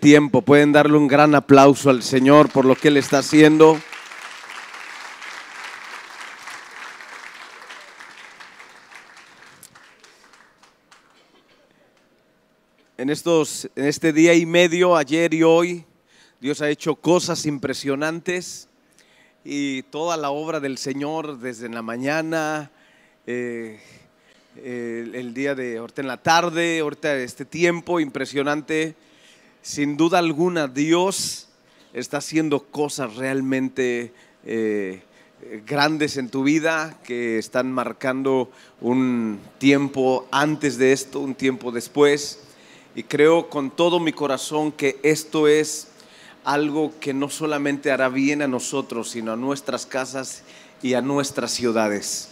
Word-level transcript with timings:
tiempo. 0.00 0.42
Pueden 0.42 0.72
darle 0.72 0.96
un 0.96 1.06
gran 1.06 1.34
aplauso 1.34 1.90
al 1.90 2.02
Señor 2.02 2.50
por 2.50 2.64
lo 2.64 2.74
que 2.74 2.88
Él 2.88 2.96
está 2.96 3.18
haciendo. 3.18 3.78
En, 12.96 13.10
estos, 13.10 13.70
en 13.76 13.86
este 13.86 14.12
día 14.12 14.34
y 14.34 14.44
medio, 14.44 14.96
ayer 14.96 15.32
y 15.32 15.42
hoy, 15.42 15.84
Dios 16.40 16.60
ha 16.60 16.68
hecho 16.68 16.96
cosas 16.96 17.46
impresionantes 17.46 18.68
y 19.44 19.82
toda 19.84 20.16
la 20.16 20.30
obra 20.30 20.60
del 20.60 20.76
Señor 20.76 21.38
desde 21.38 21.68
la 21.68 21.82
mañana, 21.82 22.70
eh, 23.26 23.80
el, 24.56 25.14
el 25.14 25.32
día 25.32 25.54
de 25.54 25.78
ahorita 25.78 26.02
en 26.02 26.08
la 26.08 26.22
tarde, 26.22 26.80
ahorita 26.80 27.16
este 27.16 27.44
tiempo 27.44 28.00
impresionante. 28.00 28.96
Sin 29.62 29.98
duda 29.98 30.18
alguna, 30.18 30.68
Dios 30.68 31.48
está 31.92 32.16
haciendo 32.16 32.64
cosas 32.64 33.16
realmente 33.16 34.14
eh, 34.46 35.02
grandes 35.66 36.16
en 36.16 36.30
tu 36.30 36.42
vida 36.42 36.98
que 37.04 37.38
están 37.38 37.70
marcando 37.70 38.50
un 38.80 39.38
tiempo 39.58 40.26
antes 40.30 40.78
de 40.78 40.92
esto, 40.92 41.20
un 41.20 41.34
tiempo 41.34 41.72
después. 41.72 42.40
Y 42.94 43.02
creo 43.02 43.50
con 43.50 43.70
todo 43.70 44.00
mi 44.00 44.12
corazón 44.12 44.72
que 44.72 44.98
esto 45.02 45.46
es 45.46 45.88
algo 46.42 46.94
que 46.98 47.12
no 47.12 47.28
solamente 47.28 47.90
hará 47.90 48.08
bien 48.08 48.40
a 48.40 48.48
nosotros, 48.48 49.10
sino 49.10 49.32
a 49.32 49.36
nuestras 49.36 49.84
casas 49.84 50.42
y 50.82 50.94
a 50.94 51.02
nuestras 51.02 51.50
ciudades. 51.50 52.30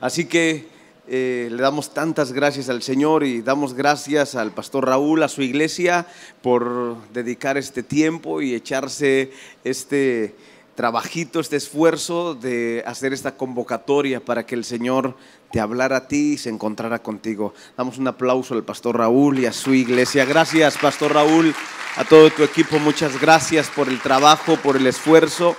Así 0.00 0.26
que 0.26 0.68
eh, 1.08 1.48
le 1.50 1.60
damos 1.60 1.92
tantas 1.92 2.32
gracias 2.32 2.68
al 2.68 2.80
Señor 2.82 3.24
y 3.24 3.42
damos 3.42 3.74
gracias 3.74 4.36
al 4.36 4.52
pastor 4.52 4.86
Raúl, 4.86 5.22
a 5.24 5.28
su 5.28 5.42
iglesia, 5.42 6.06
por 6.42 6.96
dedicar 7.12 7.58
este 7.58 7.82
tiempo 7.82 8.40
y 8.40 8.54
echarse 8.54 9.32
este 9.64 10.36
trabajito, 10.76 11.40
este 11.40 11.56
esfuerzo 11.56 12.34
de 12.34 12.84
hacer 12.86 13.12
esta 13.12 13.36
convocatoria 13.36 14.20
para 14.20 14.46
que 14.46 14.54
el 14.54 14.64
Señor 14.64 15.16
te 15.50 15.60
hablara 15.60 15.96
a 15.96 16.08
ti 16.08 16.34
y 16.34 16.38
se 16.38 16.50
encontrara 16.50 17.00
contigo. 17.00 17.52
Damos 17.76 17.98
un 17.98 18.06
aplauso 18.06 18.54
al 18.54 18.62
pastor 18.62 18.98
Raúl 18.98 19.40
y 19.40 19.46
a 19.46 19.52
su 19.52 19.74
iglesia. 19.74 20.24
Gracias, 20.24 20.78
pastor 20.78 21.14
Raúl, 21.14 21.54
a 21.96 22.04
todo 22.04 22.30
tu 22.30 22.44
equipo. 22.44 22.78
Muchas 22.78 23.20
gracias 23.20 23.68
por 23.68 23.88
el 23.88 24.00
trabajo, 24.00 24.56
por 24.56 24.76
el 24.76 24.86
esfuerzo. 24.86 25.56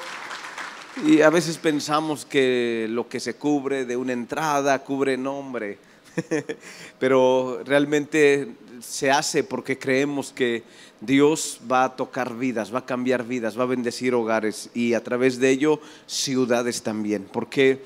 Y 1.01 1.21
a 1.21 1.31
veces 1.31 1.57
pensamos 1.57 2.23
que 2.23 2.85
lo 2.89 3.09
que 3.09 3.19
se 3.19 3.35
cubre 3.35 3.85
de 3.85 3.97
una 3.97 4.13
entrada 4.13 4.77
cubre 4.83 5.17
nombre, 5.17 5.79
pero 6.99 7.61
realmente 7.65 8.49
se 8.79 9.09
hace 9.09 9.43
porque 9.43 9.79
creemos 9.79 10.31
que 10.31 10.63
Dios 11.01 11.59
va 11.69 11.85
a 11.85 11.95
tocar 11.95 12.35
vidas, 12.35 12.73
va 12.73 12.79
a 12.79 12.85
cambiar 12.85 13.25
vidas, 13.25 13.57
va 13.57 13.63
a 13.63 13.67
bendecir 13.67 14.13
hogares 14.13 14.69
y 14.75 14.93
a 14.93 15.03
través 15.03 15.39
de 15.39 15.49
ello 15.49 15.79
ciudades 16.05 16.83
también. 16.83 17.27
Porque 17.31 17.81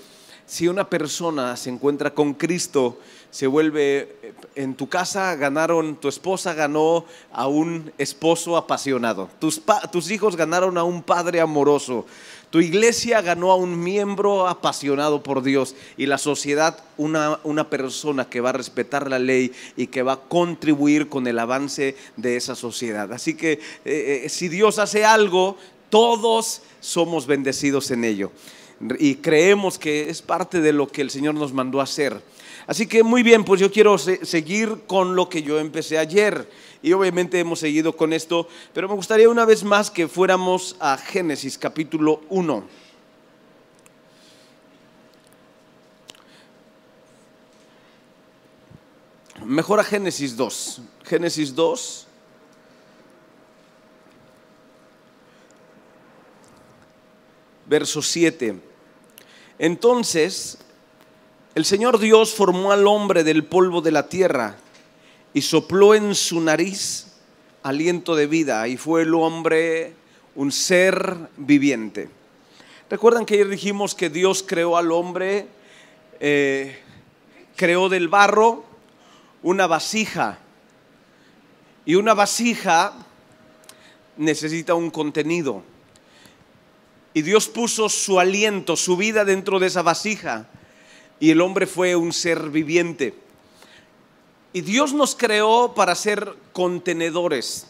si 0.46 0.68
una 0.68 0.90
persona 0.90 1.56
se 1.56 1.70
encuentra 1.70 2.14
con 2.14 2.34
Cristo, 2.34 3.00
se 3.32 3.48
vuelve 3.48 4.34
en 4.56 4.76
tu 4.76 4.88
casa 4.88 5.36
ganaron, 5.36 5.96
tu 5.96 6.08
esposa 6.08 6.54
ganó 6.54 7.06
a 7.32 7.48
un 7.48 7.92
esposo 7.98 8.58
apasionado, 8.58 9.30
tus, 9.40 9.62
tus 9.92 10.10
hijos 10.10 10.36
ganaron 10.36 10.78
a 10.78 10.84
un 10.84 11.04
padre 11.04 11.42
amoroso, 11.42 12.06
tu 12.50 12.60
iglesia 12.62 13.22
ganó 13.22 13.52
a 13.52 13.56
un 13.56 13.84
miembro 13.84 14.48
apasionado 14.48 15.22
por 15.22 15.44
Dios 15.44 15.76
y 15.98 16.06
la 16.06 16.18
sociedad 16.18 16.82
una, 16.96 17.40
una 17.44 17.70
persona 17.70 18.30
que 18.30 18.40
va 18.40 18.50
a 18.50 18.54
respetar 18.54 19.10
la 19.10 19.20
ley 19.20 19.52
y 19.76 19.88
que 19.88 20.02
va 20.02 20.14
a 20.14 20.20
contribuir 20.22 21.10
con 21.10 21.28
el 21.28 21.40
avance 21.40 21.96
de 22.16 22.38
esa 22.38 22.56
sociedad. 22.56 23.12
Así 23.12 23.36
que 23.36 23.54
eh, 23.54 23.60
eh, 24.26 24.30
si 24.30 24.48
Dios 24.48 24.80
hace 24.80 25.04
algo, 25.04 25.58
todos 25.90 26.62
somos 26.80 27.28
bendecidos 27.28 27.92
en 27.92 28.04
ello. 28.04 28.32
Y 29.00 29.16
creemos 29.16 29.78
que 29.80 30.10
es 30.10 30.22
parte 30.22 30.62
de 30.62 30.72
lo 30.72 30.88
que 30.88 31.02
el 31.02 31.10
Señor 31.10 31.36
nos 31.36 31.52
mandó 31.52 31.80
a 31.82 31.84
hacer. 31.84 32.22
Así 32.68 32.86
que 32.86 33.02
muy 33.02 33.24
bien, 33.24 33.44
pues 33.44 33.60
yo 33.60 33.72
quiero 33.72 33.98
seguir 33.98 34.84
con 34.88 35.16
lo 35.16 35.30
que 35.30 35.42
yo 35.42 35.60
empecé 35.60 35.98
ayer. 35.98 36.48
Y 36.82 36.94
obviamente 36.94 37.40
hemos 37.40 37.60
seguido 37.60 37.96
con 37.96 38.14
esto, 38.14 38.48
pero 38.74 38.88
me 38.88 38.96
gustaría 38.96 39.30
una 39.30 39.46
vez 39.46 39.64
más 39.64 39.90
que 39.90 40.08
fuéramos 40.08 40.76
a 40.80 40.98
Génesis 40.98 41.58
capítulo 41.58 42.22
1. 42.30 42.64
Mejor 49.46 49.80
a 49.80 49.84
Génesis 49.84 50.36
2. 50.36 50.82
Génesis 51.04 51.56
2. 51.56 52.08
Verso 57.66 58.02
7. 58.02 58.60
Entonces, 59.60 60.58
el 61.56 61.66
Señor 61.66 61.98
Dios 61.98 62.34
formó 62.34 62.72
al 62.72 62.86
hombre 62.88 63.24
del 63.24 63.44
polvo 63.44 63.82
de 63.82 63.92
la 63.92 64.10
tierra 64.10 64.58
y 65.38 65.42
sopló 65.44 65.94
en 65.94 66.16
su 66.16 66.42
nariz 66.42 67.06
aliento 67.62 68.16
de 68.16 68.26
vida 68.26 68.68
y 68.68 68.76
fue 68.76 69.04
el 69.04 69.14
hombre 69.14 69.94
un 70.34 70.52
ser 70.52 71.30
viviente. 71.38 72.10
¿Recuerdan 72.90 73.24
que 73.24 73.36
ayer 73.36 73.48
dijimos 73.48 73.94
que 73.94 74.10
Dios 74.10 74.42
creó 74.42 74.78
al 74.78 74.92
hombre, 74.92 75.48
eh, 76.20 76.80
creó 77.56 77.88
del 77.88 78.08
barro 78.08 78.66
una 79.44 79.68
vasija 79.68 80.40
y 81.86 81.94
una 81.94 82.16
vasija 82.16 82.94
necesita 84.18 84.74
un 84.74 84.90
contenido? 84.90 85.62
Y 87.14 87.22
Dios 87.22 87.48
puso 87.48 87.90
su 87.90 88.20
aliento, 88.20 88.76
su 88.76 88.98
vida 88.98 89.24
dentro 89.24 89.60
de 89.60 89.68
esa 89.68 89.84
vasija 89.84 90.50
y 91.20 91.30
el 91.30 91.42
hombre 91.42 91.68
fue 91.68 91.96
un 91.96 92.12
ser 92.12 92.50
viviente. 92.50 93.27
Y 94.58 94.62
Dios 94.62 94.92
nos 94.92 95.14
creó 95.14 95.76
para 95.76 95.94
ser 95.94 96.34
contenedores. 96.52 97.68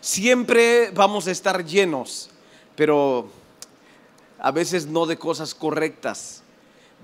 Siempre 0.00 0.90
vamos 0.90 1.26
a 1.26 1.32
estar 1.32 1.66
llenos, 1.66 2.30
pero 2.76 3.28
a 4.38 4.50
veces 4.50 4.86
no 4.86 5.04
de 5.04 5.18
cosas 5.18 5.54
correctas. 5.54 6.42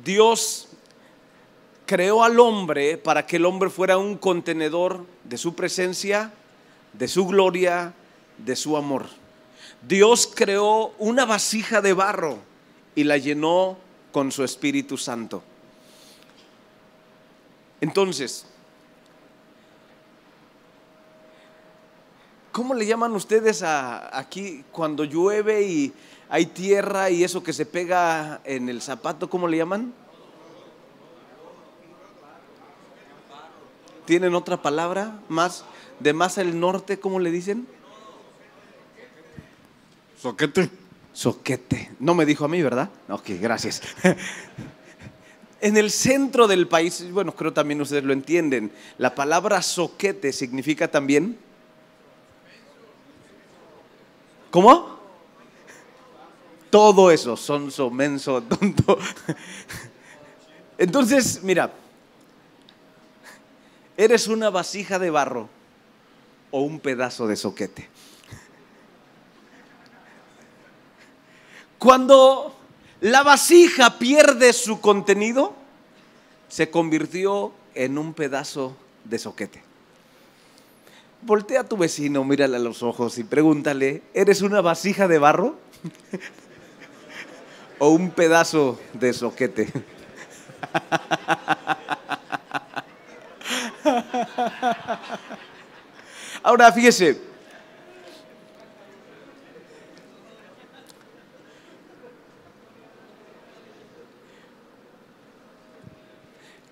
Dios 0.02 0.68
creó 1.84 2.24
al 2.24 2.40
hombre 2.40 2.96
para 2.96 3.26
que 3.26 3.36
el 3.36 3.44
hombre 3.44 3.68
fuera 3.68 3.98
un 3.98 4.16
contenedor 4.16 5.04
de 5.24 5.36
su 5.36 5.54
presencia, 5.54 6.32
de 6.94 7.06
su 7.06 7.26
gloria, 7.26 7.92
de 8.38 8.56
su 8.56 8.74
amor. 8.74 9.04
Dios 9.86 10.32
creó 10.34 10.94
una 10.96 11.26
vasija 11.26 11.82
de 11.82 11.92
barro 11.92 12.38
y 12.94 13.04
la 13.04 13.18
llenó 13.18 13.76
con 14.12 14.32
su 14.32 14.42
Espíritu 14.44 14.96
Santo. 14.96 15.42
Entonces, 17.82 18.46
¿Cómo 22.56 22.72
le 22.72 22.86
llaman 22.86 23.12
ustedes 23.12 23.62
a, 23.62 24.18
aquí 24.18 24.64
cuando 24.72 25.04
llueve 25.04 25.64
y 25.64 25.92
hay 26.30 26.46
tierra 26.46 27.10
y 27.10 27.22
eso 27.22 27.42
que 27.42 27.52
se 27.52 27.66
pega 27.66 28.40
en 28.44 28.70
el 28.70 28.80
zapato? 28.80 29.28
¿Cómo 29.28 29.46
le 29.46 29.58
llaman? 29.58 29.92
¿Tienen 34.06 34.34
otra 34.34 34.62
palabra 34.62 35.20
más 35.28 35.66
de 36.00 36.14
más 36.14 36.38
al 36.38 36.58
norte? 36.58 36.98
¿Cómo 36.98 37.18
le 37.18 37.30
dicen? 37.30 37.66
Soquete. 40.18 40.70
Soquete. 41.12 41.90
No 42.00 42.14
me 42.14 42.24
dijo 42.24 42.46
a 42.46 42.48
mí, 42.48 42.62
¿verdad? 42.62 42.88
Ok, 43.10 43.32
gracias. 43.38 43.82
En 45.58 45.78
el 45.78 45.90
centro 45.90 46.46
del 46.46 46.68
país, 46.68 47.10
bueno, 47.12 47.34
creo 47.34 47.52
también 47.52 47.80
ustedes 47.80 48.04
lo 48.04 48.12
entienden, 48.12 48.70
la 48.98 49.14
palabra 49.14 49.62
soquete 49.62 50.32
significa 50.34 50.88
también 50.88 51.38
¿Cómo? 54.56 54.98
Todo 56.70 57.10
eso, 57.10 57.36
sonso, 57.36 57.90
menso, 57.90 58.42
tonto. 58.48 58.98
Entonces, 60.78 61.42
mira, 61.42 61.74
eres 63.98 64.28
una 64.28 64.48
vasija 64.48 64.98
de 64.98 65.10
barro 65.10 65.50
o 66.50 66.62
un 66.62 66.80
pedazo 66.80 67.26
de 67.26 67.36
soquete. 67.36 67.86
Cuando 71.76 72.56
la 73.02 73.22
vasija 73.22 73.98
pierde 73.98 74.54
su 74.54 74.80
contenido, 74.80 75.52
se 76.48 76.70
convirtió 76.70 77.52
en 77.74 77.98
un 77.98 78.14
pedazo 78.14 78.74
de 79.04 79.18
soquete 79.18 79.65
voltea 81.26 81.60
a 81.62 81.64
tu 81.64 81.76
vecino, 81.76 82.24
mírale 82.24 82.56
a 82.56 82.60
los 82.60 82.82
ojos 82.84 83.18
y 83.18 83.24
pregúntale, 83.24 84.02
¿eres 84.14 84.42
una 84.42 84.60
vasija 84.60 85.08
de 85.08 85.18
barro? 85.18 85.56
¿O 87.78 87.90
un 87.90 88.10
pedazo 88.10 88.80
de 88.94 89.12
soquete? 89.12 89.70
Ahora, 96.42 96.72
fíjese, 96.72 97.20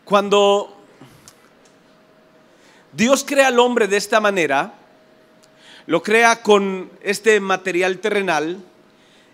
cuando 0.05 0.74
Dios 2.97 3.25
crea 3.27 3.49
al 3.49 3.59
hombre 3.59 3.89
de 3.89 3.97
esta 3.97 4.21
manera, 4.21 4.75
lo 5.87 6.03
crea 6.03 6.43
con 6.43 6.91
este 7.03 7.41
material 7.41 7.99
terrenal 7.99 8.63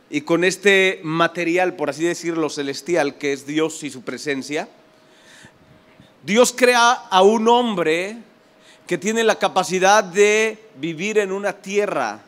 y 0.08 0.22
con 0.22 0.44
este 0.44 1.00
material, 1.02 1.74
por 1.74 1.90
así 1.90 2.04
decirlo, 2.04 2.48
celestial, 2.48 3.18
que 3.18 3.34
es 3.34 3.46
Dios 3.46 3.84
y 3.84 3.90
su 3.90 4.00
presencia. 4.00 4.66
Dios 6.24 6.54
crea 6.56 6.90
a 6.92 7.22
un 7.22 7.48
hombre 7.48 8.16
que 8.86 8.96
tiene 8.96 9.24
la 9.24 9.38
capacidad 9.38 10.04
de 10.04 10.58
vivir 10.76 11.18
en 11.18 11.30
una 11.30 11.52
tierra 11.52 12.22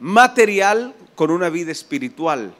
material 0.00 0.94
con 1.14 1.30
una 1.30 1.50
vida 1.50 1.70
espiritual, 1.70 2.54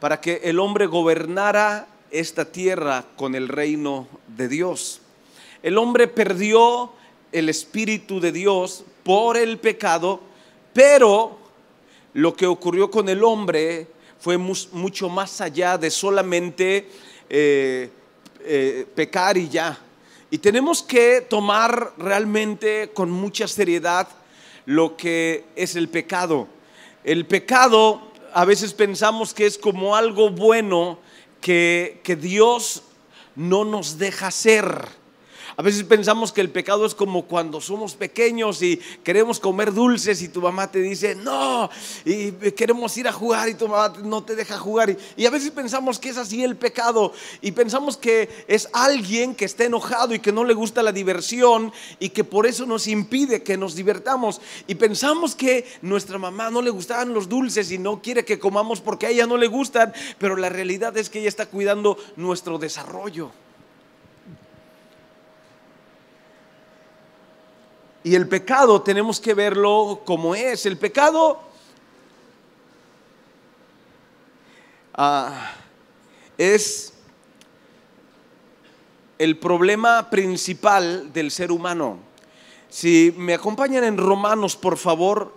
para 0.00 0.18
que 0.22 0.40
el 0.44 0.58
hombre 0.58 0.86
gobernara 0.86 1.88
esta 2.10 2.46
tierra 2.46 3.04
con 3.16 3.34
el 3.34 3.48
reino 3.48 4.08
de 4.28 4.48
Dios. 4.48 5.02
El 5.62 5.76
hombre 5.76 6.08
perdió 6.08 6.94
el 7.32 7.48
Espíritu 7.48 8.20
de 8.20 8.32
Dios 8.32 8.84
por 9.02 9.36
el 9.36 9.58
pecado, 9.58 10.20
pero 10.72 11.38
lo 12.14 12.34
que 12.34 12.46
ocurrió 12.46 12.90
con 12.90 13.08
el 13.08 13.22
hombre 13.22 13.86
fue 14.18 14.36
mucho 14.36 15.08
más 15.08 15.40
allá 15.40 15.78
de 15.78 15.90
solamente 15.90 16.88
eh, 17.30 17.90
eh, 18.40 18.86
pecar 18.94 19.36
y 19.36 19.48
ya. 19.48 19.78
Y 20.30 20.38
tenemos 20.38 20.82
que 20.82 21.22
tomar 21.22 21.94
realmente 21.96 22.90
con 22.92 23.10
mucha 23.10 23.48
seriedad 23.48 24.08
lo 24.66 24.96
que 24.96 25.44
es 25.56 25.76
el 25.76 25.88
pecado. 25.88 26.48
El 27.04 27.24
pecado 27.26 28.02
a 28.34 28.44
veces 28.44 28.74
pensamos 28.74 29.32
que 29.32 29.46
es 29.46 29.56
como 29.56 29.96
algo 29.96 30.30
bueno 30.30 30.98
que, 31.40 32.00
que 32.02 32.16
Dios 32.16 32.82
no 33.36 33.64
nos 33.64 33.98
deja 33.98 34.26
hacer. 34.26 34.97
A 35.58 35.62
veces 35.62 35.82
pensamos 35.82 36.30
que 36.30 36.40
el 36.40 36.50
pecado 36.50 36.86
es 36.86 36.94
como 36.94 37.24
cuando 37.24 37.60
somos 37.60 37.96
pequeños 37.96 38.62
y 38.62 38.76
queremos 39.02 39.40
comer 39.40 39.74
dulces 39.74 40.22
y 40.22 40.28
tu 40.28 40.40
mamá 40.40 40.70
te 40.70 40.80
dice, 40.80 41.16
no, 41.16 41.68
y 42.04 42.30
queremos 42.52 42.96
ir 42.96 43.08
a 43.08 43.12
jugar 43.12 43.48
y 43.48 43.54
tu 43.54 43.66
mamá 43.66 43.92
no 44.04 44.22
te 44.22 44.36
deja 44.36 44.56
jugar. 44.56 44.96
Y, 45.16 45.26
a 45.26 45.30
veces 45.30 45.50
pensamos 45.50 45.98
que 45.98 46.10
es 46.10 46.16
así 46.16 46.44
el 46.44 46.54
pecado 46.54 47.12
y 47.42 47.50
pensamos 47.50 47.96
que 47.96 48.28
es 48.46 48.68
alguien 48.72 49.34
que 49.34 49.46
está 49.46 49.64
enojado 49.64 50.14
y 50.14 50.20
que 50.20 50.30
no 50.30 50.44
le 50.44 50.54
gusta 50.54 50.80
la 50.80 50.92
diversión 50.92 51.72
y 51.98 52.10
que 52.10 52.22
por 52.22 52.46
eso 52.46 52.64
nos 52.64 52.86
impide 52.86 53.42
que 53.42 53.56
nos 53.56 53.74
divertamos. 53.74 54.40
Y 54.68 54.76
pensamos 54.76 55.34
que 55.34 55.66
nuestra 55.82 56.18
mamá 56.18 56.50
no 56.52 56.62
le 56.62 56.70
gustaban 56.70 57.12
los 57.12 57.28
dulces 57.28 57.72
y 57.72 57.78
no 57.78 58.00
quiere 58.00 58.24
que 58.24 58.38
comamos 58.38 58.80
porque 58.80 59.06
a 59.06 59.10
ella 59.10 59.26
no 59.26 59.36
le 59.36 59.48
gustan, 59.48 59.92
pero 60.18 60.36
la 60.36 60.50
realidad 60.50 60.96
es 60.96 61.10
que 61.10 61.18
ella 61.18 61.28
está 61.28 61.46
cuidando 61.46 61.98
nuestro 62.14 62.58
desarrollo. 62.58 63.32
Y 68.08 68.14
el 68.14 68.26
pecado 68.26 68.80
tenemos 68.80 69.20
que 69.20 69.34
verlo 69.34 70.00
como 70.06 70.34
es. 70.34 70.64
El 70.64 70.78
pecado 70.78 71.42
ah, 74.94 75.52
es 76.38 76.94
el 79.18 79.36
problema 79.36 80.08
principal 80.08 81.12
del 81.12 81.30
ser 81.30 81.52
humano. 81.52 81.98
Si 82.70 83.14
me 83.18 83.34
acompañan 83.34 83.84
en 83.84 83.98
Romanos, 83.98 84.56
por 84.56 84.78
favor. 84.78 85.34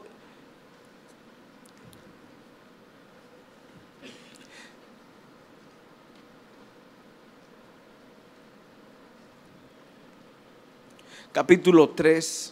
Capítulo 11.33 11.89
3. 11.89 12.50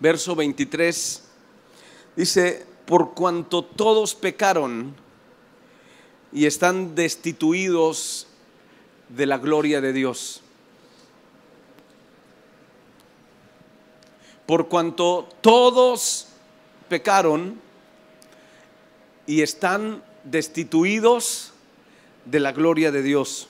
Verso 0.00 0.34
23, 0.34 1.22
dice, 2.16 2.66
por 2.86 3.14
cuanto 3.14 3.62
todos 3.62 4.14
pecaron 4.14 4.94
y 6.32 6.46
están 6.46 6.94
destituidos 6.94 8.26
de 9.08 9.26
la 9.26 9.38
gloria 9.38 9.80
de 9.80 9.92
Dios. 9.92 10.42
Por 14.46 14.68
cuanto 14.68 15.28
todos 15.40 16.26
pecaron 16.88 17.60
y 19.26 19.42
están 19.42 20.02
destituidos 20.24 21.52
de 22.24 22.40
la 22.40 22.50
gloria 22.52 22.90
de 22.90 23.02
Dios. 23.02 23.48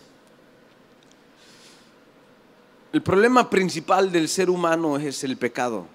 El 2.93 3.03
problema 3.03 3.49
principal 3.49 4.11
del 4.13 4.29
ser 4.29 4.51
humano 4.51 4.99
es 4.99 5.25
el 5.25 5.37
pecado. 5.37 5.87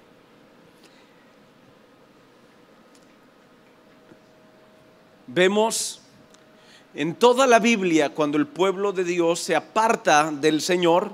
Vemos 5.35 5.99
en 6.93 7.13
toda 7.13 7.45
la 7.45 7.59
Biblia 7.59 8.11
cuando 8.11 8.37
el 8.37 8.47
pueblo 8.47 8.93
de 8.93 9.03
Dios 9.03 9.41
se 9.41 9.53
aparta 9.53 10.31
del 10.31 10.61
Señor 10.61 11.13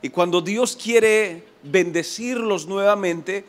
y 0.00 0.10
cuando 0.10 0.40
Dios 0.40 0.78
quiere 0.80 1.44
bendecirlos 1.64 2.68
nuevamente, 2.68 3.46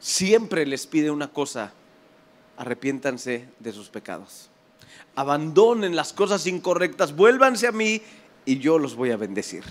siempre 0.00 0.64
les 0.64 0.86
pide 0.86 1.10
una 1.10 1.28
cosa, 1.28 1.74
arrepiéntanse 2.56 3.50
de 3.58 3.72
sus 3.74 3.90
pecados. 3.90 4.48
Abandonen 5.14 5.94
las 5.94 6.14
cosas 6.14 6.46
incorrectas, 6.46 7.14
vuélvanse 7.14 7.66
a 7.66 7.72
mí 7.72 8.00
y 8.46 8.60
yo 8.60 8.78
los 8.78 8.96
voy 8.96 9.10
a 9.10 9.18
bendecir. 9.18 9.64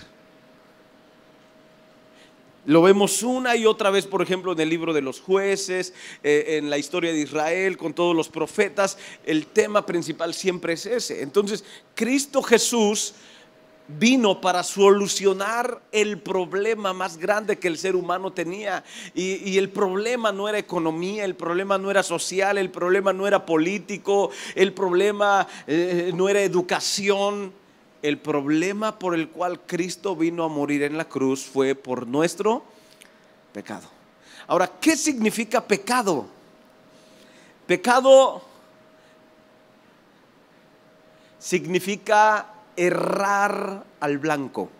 Lo 2.68 2.82
vemos 2.82 3.22
una 3.22 3.56
y 3.56 3.64
otra 3.64 3.88
vez, 3.88 4.06
por 4.06 4.20
ejemplo, 4.20 4.52
en 4.52 4.60
el 4.60 4.68
libro 4.68 4.92
de 4.92 5.00
los 5.00 5.20
jueces, 5.22 5.94
eh, 6.22 6.58
en 6.58 6.68
la 6.68 6.76
historia 6.76 7.14
de 7.14 7.18
Israel, 7.18 7.78
con 7.78 7.94
todos 7.94 8.14
los 8.14 8.28
profetas. 8.28 8.98
El 9.24 9.46
tema 9.46 9.86
principal 9.86 10.34
siempre 10.34 10.74
es 10.74 10.84
ese. 10.84 11.22
Entonces, 11.22 11.64
Cristo 11.94 12.42
Jesús 12.42 13.14
vino 13.98 14.42
para 14.42 14.62
solucionar 14.62 15.80
el 15.92 16.18
problema 16.18 16.92
más 16.92 17.16
grande 17.16 17.58
que 17.58 17.68
el 17.68 17.78
ser 17.78 17.96
humano 17.96 18.34
tenía. 18.34 18.84
Y, 19.14 19.56
el 19.56 19.70
problema 19.70 20.30
no 20.30 20.46
era 20.46 20.58
economía, 20.58 21.24
el 21.24 21.36
problema 21.36 21.78
no 21.78 21.90
era 21.90 22.02
social, 22.02 22.58
el 22.58 22.68
problema 22.68 23.14
no 23.14 23.26
era 23.26 23.46
político, 23.46 24.30
el 24.54 24.74
problema 24.74 25.48
eh, 25.66 26.12
no 26.14 26.28
era 26.28 26.42
educación 26.42 27.50
el 28.02 28.18
problema 28.18 28.98
por 28.98 29.14
el 29.14 29.28
cual 29.28 29.60
Cristo 29.60 30.14
vino 30.14 30.44
a 30.44 30.48
morir 30.48 30.82
en 30.82 30.96
la 30.96 31.06
cruz 31.06 31.44
fue 31.44 31.74
por 31.74 32.06
nuestro 32.06 32.62
pecado. 33.52 33.88
Ahora, 34.46 34.70
¿qué 34.80 34.96
significa 34.96 35.64
pecado? 35.64 36.26
Pecado 37.66 38.42
significa 41.38 42.54
errar 42.76 43.84
al 44.00 44.18
blanco. 44.18 44.70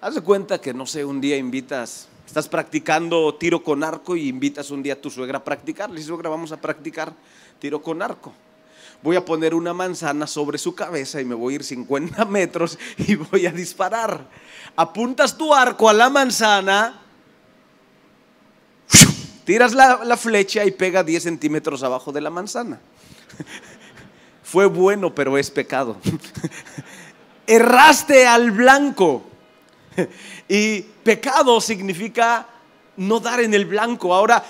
Haz 0.00 0.14
de 0.14 0.20
cuenta 0.22 0.60
que, 0.60 0.74
no 0.74 0.86
sé, 0.86 1.04
un 1.04 1.20
día 1.20 1.36
invitas, 1.36 2.08
estás 2.26 2.48
practicando 2.48 3.34
tiro 3.34 3.62
con 3.62 3.84
arco 3.84 4.16
y 4.16 4.28
invitas 4.28 4.70
un 4.70 4.82
día 4.82 4.94
a 4.94 5.00
tu 5.00 5.10
suegra 5.10 5.38
a 5.38 5.44
practicar. 5.44 5.90
Le 5.90 6.02
suegra, 6.02 6.30
vamos 6.30 6.52
a 6.52 6.60
practicar 6.60 7.12
tiro 7.60 7.82
con 7.82 8.02
arco 8.02 8.32
voy 9.02 9.16
a 9.16 9.24
poner 9.24 9.54
una 9.54 9.72
manzana 9.72 10.26
sobre 10.26 10.58
su 10.58 10.74
cabeza 10.74 11.20
y 11.20 11.24
me 11.24 11.34
voy 11.34 11.54
a 11.54 11.56
ir 11.56 11.64
50 11.64 12.24
metros 12.26 12.78
y 12.98 13.14
voy 13.14 13.46
a 13.46 13.52
disparar. 13.52 14.26
Apuntas 14.76 15.36
tu 15.36 15.54
arco 15.54 15.88
a 15.88 15.92
la 15.92 16.10
manzana, 16.10 17.00
tiras 19.44 19.74
la, 19.74 20.16
flecha 20.16 20.64
y 20.64 20.70
pega 20.70 21.02
10 21.02 21.22
centímetros 21.22 21.82
abajo 21.82 22.12
de 22.12 22.20
la 22.20 22.30
manzana. 22.30 22.80
Fue 24.42 24.66
bueno, 24.66 25.14
pero 25.14 25.38
es 25.38 25.50
pecado. 25.50 25.96
Erraste 27.46 28.26
al 28.26 28.50
blanco. 28.50 29.24
Y 30.48 30.82
pecado 30.82 31.60
significa 31.60 32.46
no 32.96 33.18
dar 33.18 33.40
en 33.40 33.54
el 33.54 33.64
blanco. 33.64 34.14
Ahora, 34.14 34.44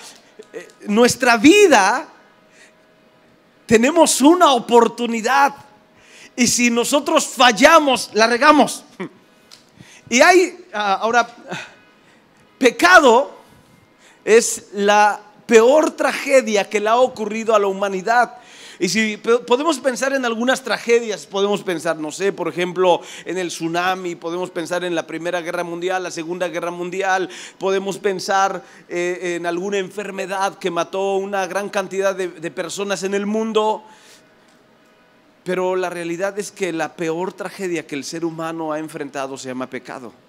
eh, 0.53 0.69
nuestra 0.89 1.37
vida 1.37 2.09
tenemos 3.67 4.21
una 4.21 4.53
oportunidad. 4.53 5.55
Y 6.35 6.47
si 6.47 6.71
nosotros 6.71 7.27
fallamos, 7.27 8.11
la 8.15 8.27
regamos. 8.27 8.85
Y 10.09 10.21
hay, 10.21 10.67
ah, 10.73 10.99
ahora, 11.03 11.29
pecado 12.59 13.37
es 14.25 14.69
la 14.73 15.21
peor 15.47 15.93
tragedia 15.93 16.69
que 16.69 16.81
le 16.81 16.89
ha 16.89 16.97
ocurrido 16.97 17.55
a 17.55 17.59
la 17.59 17.67
humanidad. 17.67 18.39
Y 18.79 18.89
si 18.89 19.17
podemos 19.17 19.79
pensar 19.79 20.13
en 20.13 20.25
algunas 20.25 20.63
tragedias, 20.63 21.27
podemos 21.27 21.63
pensar, 21.63 21.97
no 21.97 22.13
sé, 22.13 22.33
por 22.33 22.49
ejemplo, 22.49 23.01
en 23.25 23.39
el 23.39 23.49
tsunami, 23.49 24.17
podemos 24.17 24.51
pensar 24.51 24.85
en 24.85 24.95
la 24.95 25.07
Primera 25.07 25.41
Guerra 25.41 25.65
Mundial, 25.65 26.03
la 26.03 26.11
Segunda 26.11 26.49
Guerra 26.49 26.71
Mundial, 26.71 27.29
podemos 27.59 27.99
pensar 27.99 28.63
eh, 28.89 29.37
en 29.37 29.47
alguna 29.47 29.79
enfermedad 29.79 30.59
que 30.59 30.71
mató 30.71 31.17
una 31.17 31.47
gran 31.47 31.71
cantidad 31.71 32.15
de, 32.15 32.29
de 32.29 32.51
personas 32.51 33.03
en 33.03 33.15
el 33.15 33.25
mundo. 33.25 33.83
Pero 35.43 35.77
la 35.77 35.89
realidad 35.91 36.39
es 36.39 36.51
que 36.51 36.73
la 36.73 36.97
peor 36.97 37.33
tragedia 37.33 37.87
que 37.87 37.95
el 37.95 38.05
ser 38.05 38.25
humano 38.25 38.73
ha 38.73 38.79
enfrentado 38.79 39.39
se 39.39 39.49
llama 39.49 39.71
pecado. 39.71 40.26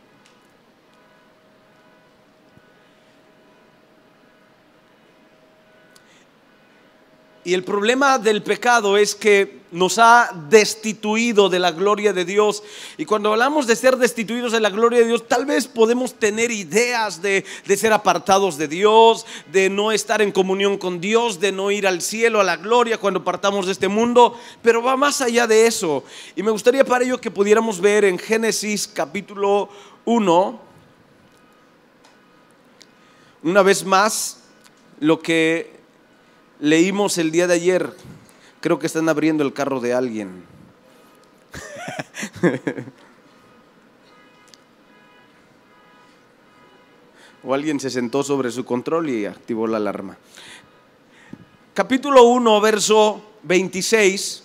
Y 7.48 7.54
el 7.54 7.64
problema 7.64 8.20
del 8.20 8.44
pecado 8.44 8.98
es 8.98 9.16
que 9.16 9.60
nos 9.72 10.00
ha 10.00 10.32
destituido 10.50 11.48
de 11.48 11.60
la 11.60 11.72
gloria 11.72 12.12
de 12.12 12.26
Dios. 12.26 12.62
Y 12.98 13.06
cuando 13.06 13.32
hablamos 13.32 13.66
de 13.68 13.78
ser 13.78 13.96
destituidos 13.96 14.52
de 14.52 14.60
la 14.60 14.70
gloria 14.70 15.00
de 15.00 15.06
Dios, 15.06 15.30
tal 15.30 15.46
vez 15.46 15.66
podemos 15.66 16.16
tener 16.16 16.52
ideas 16.52 17.22
de, 17.22 17.46
ser 17.78 17.94
apartados 17.94 18.58
de 18.58 18.68
Dios, 18.68 19.26
de 19.50 19.70
no 19.70 19.94
estar 19.94 20.22
en 20.22 20.34
comunión 20.34 20.78
con 20.78 21.00
Dios, 21.00 21.40
de 21.40 21.54
no 21.54 21.72
ir 21.72 21.88
al 21.88 22.02
cielo, 22.02 22.42
a 22.42 22.44
la 22.44 22.58
gloria 22.58 22.98
cuando 22.98 23.24
partamos 23.24 23.66
de 23.66 23.72
este 23.72 23.88
mundo. 23.88 24.38
Pero 24.62 24.84
va 24.84 24.98
más 24.98 25.22
allá 25.22 25.48
de 25.48 25.68
eso. 25.68 26.04
Y 26.36 26.44
me 26.44 26.52
gustaría 26.52 26.84
para 26.84 27.06
ello 27.06 27.22
que 27.22 27.32
pudiéramos 27.32 27.80
ver 27.80 28.04
en 28.04 28.20
Génesis 28.20 28.90
capítulo 28.90 29.70
1, 30.04 30.60
una 33.44 33.62
vez 33.62 33.86
más, 33.86 34.44
lo 35.00 35.22
que 35.22 35.77
leímos 36.60 37.18
el 37.18 37.32
día 37.32 37.48
de 37.48 37.56
ayer, 37.56 37.94
creo 38.62 38.80
que 38.80 38.88
están 38.88 39.10
abriendo 39.10 39.44
el 39.44 39.54
carro 39.54 39.80
de 39.80 39.94
alguien. 39.94 40.44
o 47.44 47.54
alguien 47.54 47.80
se 47.80 47.90
sentó 47.90 48.24
sobre 48.24 48.52
su 48.52 48.66
control 48.66 49.10
y 49.10 49.26
activó 49.26 49.68
la 49.68 49.78
alarma. 49.78 50.18
Capítulo 51.74 52.24
1, 52.24 52.60
verso 52.62 53.22
26. 53.44 54.44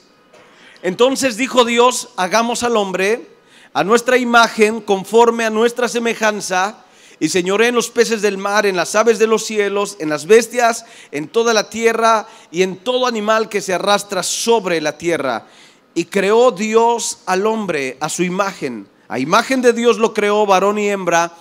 Entonces 0.82 1.36
dijo 1.36 1.64
Dios, 1.64 2.10
hagamos 2.16 2.62
al 2.62 2.76
hombre 2.76 3.28
a 3.72 3.84
nuestra 3.84 4.18
imagen, 4.18 4.80
conforme 4.80 5.44
a 5.44 5.50
nuestra 5.50 5.88
semejanza, 5.88 6.81
y 7.22 7.28
señoré 7.28 7.68
en 7.68 7.76
los 7.76 7.88
peces 7.88 8.20
del 8.20 8.36
mar, 8.36 8.66
en 8.66 8.74
las 8.74 8.96
aves 8.96 9.20
de 9.20 9.28
los 9.28 9.46
cielos, 9.46 9.96
en 10.00 10.08
las 10.08 10.26
bestias, 10.26 10.84
en 11.12 11.28
toda 11.28 11.54
la 11.54 11.70
tierra 11.70 12.26
y 12.50 12.62
en 12.62 12.78
todo 12.78 13.06
animal 13.06 13.48
que 13.48 13.60
se 13.60 13.72
arrastra 13.72 14.24
sobre 14.24 14.80
la 14.80 14.98
tierra. 14.98 15.46
Y 15.94 16.06
creó 16.06 16.50
Dios 16.50 17.20
al 17.26 17.46
hombre 17.46 17.96
a 18.00 18.08
su 18.08 18.24
imagen. 18.24 18.88
A 19.06 19.20
imagen 19.20 19.62
de 19.62 19.72
Dios 19.72 19.98
lo 19.98 20.12
creó, 20.12 20.44
varón 20.46 20.80
y 20.80 20.88
hembra, 20.88 21.32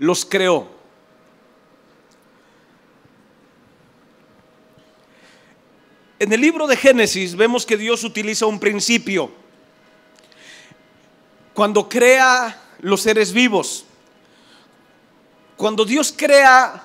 los 0.00 0.26
creó. 0.26 0.68
En 6.18 6.30
el 6.30 6.42
libro 6.42 6.66
de 6.66 6.76
Génesis 6.76 7.36
vemos 7.36 7.64
que 7.64 7.78
Dios 7.78 8.04
utiliza 8.04 8.44
un 8.44 8.60
principio. 8.60 9.32
Cuando 11.54 11.88
crea 11.88 12.60
los 12.80 13.00
seres 13.00 13.32
vivos, 13.32 13.86
cuando 15.64 15.86
Dios 15.86 16.12
crea 16.14 16.84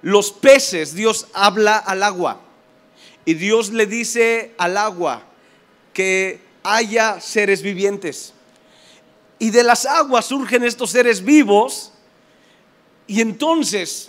los 0.00 0.32
peces, 0.32 0.94
Dios 0.94 1.26
habla 1.34 1.76
al 1.76 2.02
agua. 2.02 2.40
Y 3.26 3.34
Dios 3.34 3.68
le 3.68 3.84
dice 3.84 4.54
al 4.56 4.78
agua 4.78 5.24
que 5.92 6.40
haya 6.62 7.20
seres 7.20 7.60
vivientes. 7.60 8.32
Y 9.38 9.50
de 9.50 9.62
las 9.62 9.84
aguas 9.84 10.24
surgen 10.24 10.64
estos 10.64 10.92
seres 10.92 11.22
vivos. 11.22 11.92
Y 13.06 13.20
entonces 13.20 14.08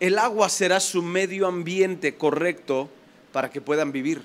el 0.00 0.18
agua 0.18 0.48
será 0.48 0.80
su 0.80 1.00
medio 1.00 1.46
ambiente 1.46 2.16
correcto 2.16 2.90
para 3.30 3.50
que 3.52 3.60
puedan 3.60 3.92
vivir. 3.92 4.20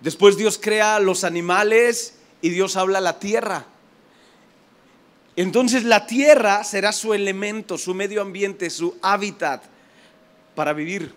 Después 0.00 0.38
Dios 0.38 0.58
crea 0.58 0.98
los 0.98 1.24
animales 1.24 2.14
y 2.40 2.48
Dios 2.48 2.78
habla 2.78 2.96
a 2.96 3.02
la 3.02 3.18
tierra. 3.18 3.66
Entonces 5.40 5.84
la 5.84 6.04
tierra 6.06 6.62
será 6.64 6.92
su 6.92 7.14
elemento, 7.14 7.78
su 7.78 7.94
medio 7.94 8.20
ambiente, 8.20 8.68
su 8.68 8.98
hábitat 9.00 9.62
para 10.54 10.74
vivir. 10.74 11.14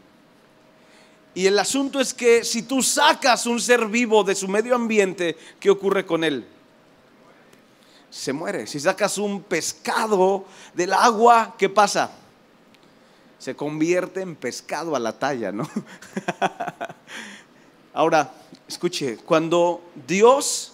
Y 1.34 1.46
el 1.46 1.60
asunto 1.60 2.00
es 2.00 2.14
que 2.14 2.46
si 2.46 2.62
tú 2.62 2.82
sacas 2.82 3.46
un 3.46 3.60
ser 3.60 3.86
vivo 3.88 4.24
de 4.24 4.34
su 4.34 4.48
medio 4.48 4.76
ambiente, 4.76 5.36
¿qué 5.60 5.70
ocurre 5.70 6.06
con 6.06 6.24
él? 6.24 6.48
Se 8.10 8.32
muere. 8.32 8.66
Si 8.66 8.80
sacas 8.80 9.18
un 9.18 9.44
pescado 9.44 10.46
del 10.74 10.94
agua, 10.94 11.56
¿qué 11.58 11.68
pasa? 11.68 12.10
Se 13.40 13.58
convierte 13.58 14.22
en 14.22 14.38
pescado 14.38 14.96
a 14.96 15.00
la 15.00 15.20
talla, 15.20 15.52
¿no? 15.52 15.70
Ahora, 17.94 18.32
escuche, 18.70 19.18
cuando 19.18 19.84
Dios 20.08 20.72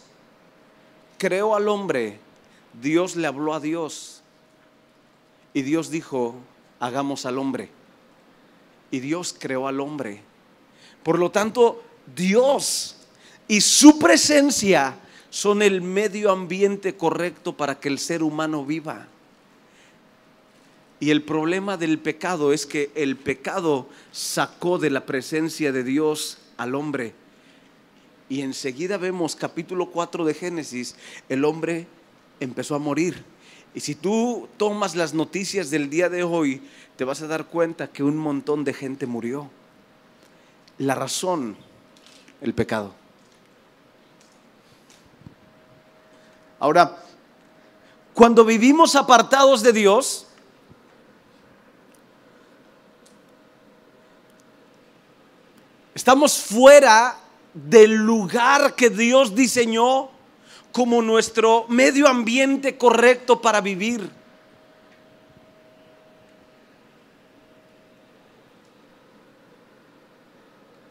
creó 1.17 1.55
al 1.55 1.67
hombre, 1.67 2.28
Dios 2.81 3.15
le 3.15 3.27
habló 3.27 3.53
a 3.53 3.59
Dios 3.59 4.21
y 5.53 5.61
Dios 5.61 5.89
dijo, 5.89 6.35
hagamos 6.79 7.25
al 7.25 7.37
hombre. 7.37 7.69
Y 8.91 8.99
Dios 8.99 9.35
creó 9.37 9.67
al 9.67 9.79
hombre. 9.79 10.21
Por 11.03 11.19
lo 11.19 11.31
tanto, 11.31 11.83
Dios 12.15 12.95
y 13.47 13.61
su 13.61 13.99
presencia 13.99 14.95
son 15.29 15.61
el 15.61 15.81
medio 15.81 16.31
ambiente 16.31 16.95
correcto 16.95 17.55
para 17.55 17.79
que 17.79 17.89
el 17.89 17.99
ser 17.99 18.23
humano 18.23 18.65
viva. 18.65 19.07
Y 20.99 21.11
el 21.11 21.23
problema 21.23 21.77
del 21.77 21.97
pecado 21.99 22.51
es 22.51 22.65
que 22.65 22.91
el 22.95 23.15
pecado 23.15 23.87
sacó 24.11 24.79
de 24.79 24.89
la 24.89 25.05
presencia 25.05 25.71
de 25.71 25.83
Dios 25.83 26.39
al 26.57 26.75
hombre. 26.75 27.13
Y 28.27 28.41
enseguida 28.41 28.97
vemos 28.97 29.35
capítulo 29.35 29.91
4 29.91 30.25
de 30.25 30.33
Génesis, 30.33 30.95
el 31.29 31.45
hombre 31.45 31.87
empezó 32.39 32.75
a 32.75 32.79
morir. 32.79 33.23
Y 33.73 33.81
si 33.81 33.95
tú 33.95 34.49
tomas 34.57 34.95
las 34.95 35.13
noticias 35.13 35.69
del 35.69 35.89
día 35.89 36.09
de 36.09 36.23
hoy, 36.23 36.61
te 36.95 37.03
vas 37.03 37.21
a 37.21 37.27
dar 37.27 37.45
cuenta 37.45 37.87
que 37.87 38.03
un 38.03 38.17
montón 38.17 38.63
de 38.63 38.73
gente 38.73 39.05
murió. 39.05 39.49
La 40.77 40.95
razón, 40.95 41.55
el 42.41 42.53
pecado. 42.53 42.93
Ahora, 46.59 47.03
cuando 48.13 48.43
vivimos 48.43 48.95
apartados 48.95 49.61
de 49.61 49.71
Dios, 49.71 50.27
estamos 55.93 56.37
fuera 56.37 57.17
del 57.53 57.93
lugar 57.95 58.75
que 58.75 58.89
Dios 58.89 59.35
diseñó 59.35 60.09
como 60.79 61.01
nuestro 61.01 61.65
medio 61.67 62.07
ambiente 62.07 62.77
correcto 62.77 63.41
para 63.41 63.59
vivir. 63.59 64.09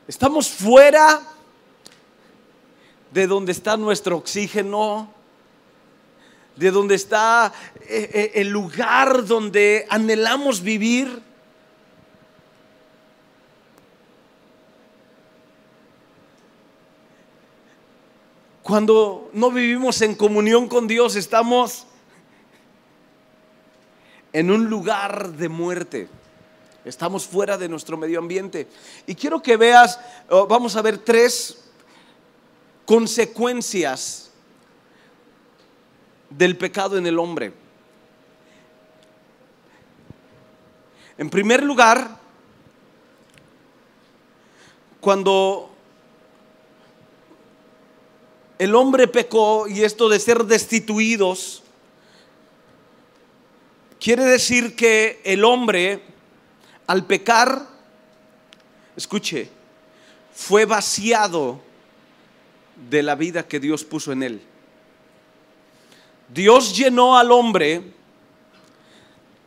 Estamos 0.07 0.51
fuera 0.51 1.23
de 3.11 3.27
donde 3.27 3.53
está 3.53 3.79
nuestro 3.79 4.19
oxígeno, 4.19 5.11
de 6.55 6.71
donde 6.71 6.95
está 6.95 7.51
eh, 7.81 8.11
eh, 8.13 8.33
el 8.35 8.51
lugar 8.51 9.25
donde 9.25 9.87
anhelamos 9.89 10.61
vivir. 10.61 11.23
Cuando 18.69 19.31
no 19.33 19.51
vivimos 19.51 20.03
en 20.03 20.15
comunión 20.15 20.69
con 20.69 20.87
Dios, 20.87 21.17
estamos 21.17 21.87
en 24.31 24.51
un 24.51 24.67
lugar 24.69 25.31
de 25.31 25.49
muerte. 25.49 26.07
Estamos 26.85 27.27
fuera 27.27 27.57
de 27.57 27.67
nuestro 27.67 27.97
medio 27.97 28.19
ambiente. 28.19 28.69
Y 29.07 29.15
quiero 29.15 29.43
que 29.43 29.57
veas, 29.57 29.99
oh, 30.29 30.47
vamos 30.47 30.77
a 30.77 30.83
ver 30.83 30.99
tres 30.99 31.65
consecuencias 32.85 34.33
del 36.29 36.59
pecado 36.59 36.99
en 36.99 37.07
el 37.07 37.19
hombre. 37.19 37.55
En 41.17 41.31
primer 41.31 41.63
lugar, 41.63 42.19
cuando 45.01 45.71
el 48.59 48.75
hombre 48.75 49.07
pecó 49.07 49.69
y 49.69 49.85
esto 49.85 50.09
de 50.09 50.19
ser 50.19 50.45
destituidos, 50.45 51.63
quiere 54.01 54.25
decir 54.25 54.75
que 54.75 55.21
el 55.25 55.45
hombre 55.45 56.03
al 56.87 57.05
pecar 57.05 57.67
escuche, 58.97 59.49
fue 60.33 60.65
vaciado 60.65 61.61
de 62.91 63.03
la 63.03 63.15
vida 63.15 63.47
que 63.47 63.61
Dios 63.61 63.85
puso 63.85 64.11
en 64.11 64.23
él. 64.23 64.43
Dios 66.33 66.77
llenó 66.77 67.17
al 67.17 67.31
hombre 67.31 67.93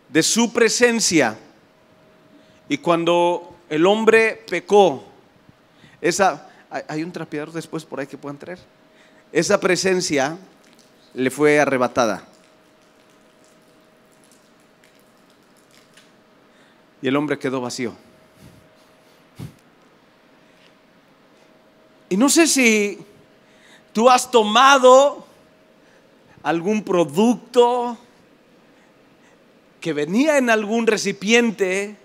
de 0.09 0.23
su 0.23 0.53
presencia 0.53 1.37
y 2.69 2.77
cuando 2.77 3.57
el 3.69 3.85
hombre 3.85 4.43
pecó, 4.47 5.03
esa, 5.99 6.49
hay 6.69 7.03
un 7.03 7.11
trapeador 7.11 7.51
después 7.51 7.83
por 7.83 7.99
ahí 7.99 8.07
que 8.07 8.17
puedan 8.17 8.37
traer, 8.37 8.59
esa 9.31 9.59
presencia 9.59 10.37
le 11.13 11.29
fue 11.29 11.59
arrebatada. 11.59 12.23
Y 17.01 17.07
el 17.07 17.15
hombre 17.15 17.39
quedó 17.39 17.61
vacío. 17.61 17.95
Y 22.09 22.17
no 22.17 22.29
sé 22.29 22.45
si 22.45 22.99
tú 23.93 24.09
has 24.09 24.29
tomado 24.29 25.25
algún 26.43 26.83
producto 26.83 27.97
que 29.79 29.93
venía 29.93 30.37
en 30.37 30.49
algún 30.49 30.87
recipiente 30.87 31.95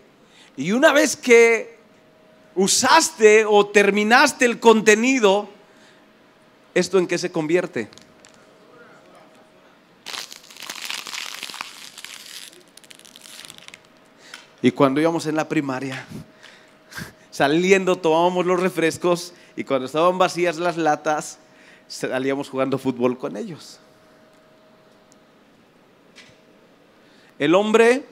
y 0.56 0.72
una 0.72 0.92
vez 0.92 1.16
que 1.16 1.76
usaste 2.54 3.44
o 3.44 3.66
terminaste 3.66 4.46
el 4.46 4.60
contenido, 4.60 5.48
¿esto 6.76 6.98
en 6.98 7.06
qué 7.06 7.16
se 7.16 7.32
convierte? 7.32 7.88
Y 14.60 14.70
cuando 14.72 15.00
íbamos 15.00 15.24
en 15.24 15.36
la 15.36 15.48
primaria, 15.48 16.04
saliendo 17.30 17.96
tomábamos 17.96 18.44
los 18.44 18.60
refrescos 18.60 19.32
y 19.56 19.64
cuando 19.64 19.86
estaban 19.86 20.18
vacías 20.18 20.58
las 20.58 20.76
latas, 20.76 21.38
salíamos 21.88 22.50
jugando 22.50 22.76
fútbol 22.76 23.16
con 23.16 23.38
ellos. 23.38 23.80
El 27.38 27.54
hombre 27.54 28.04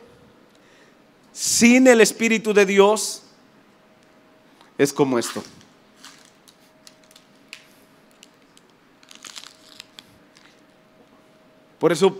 sin 1.35 1.87
el 1.87 2.01
Espíritu 2.01 2.55
de 2.55 2.65
Dios 2.65 3.25
es 4.79 4.91
como 4.91 5.19
esto. 5.19 5.45
Por 11.85 11.93
eso 11.93 12.17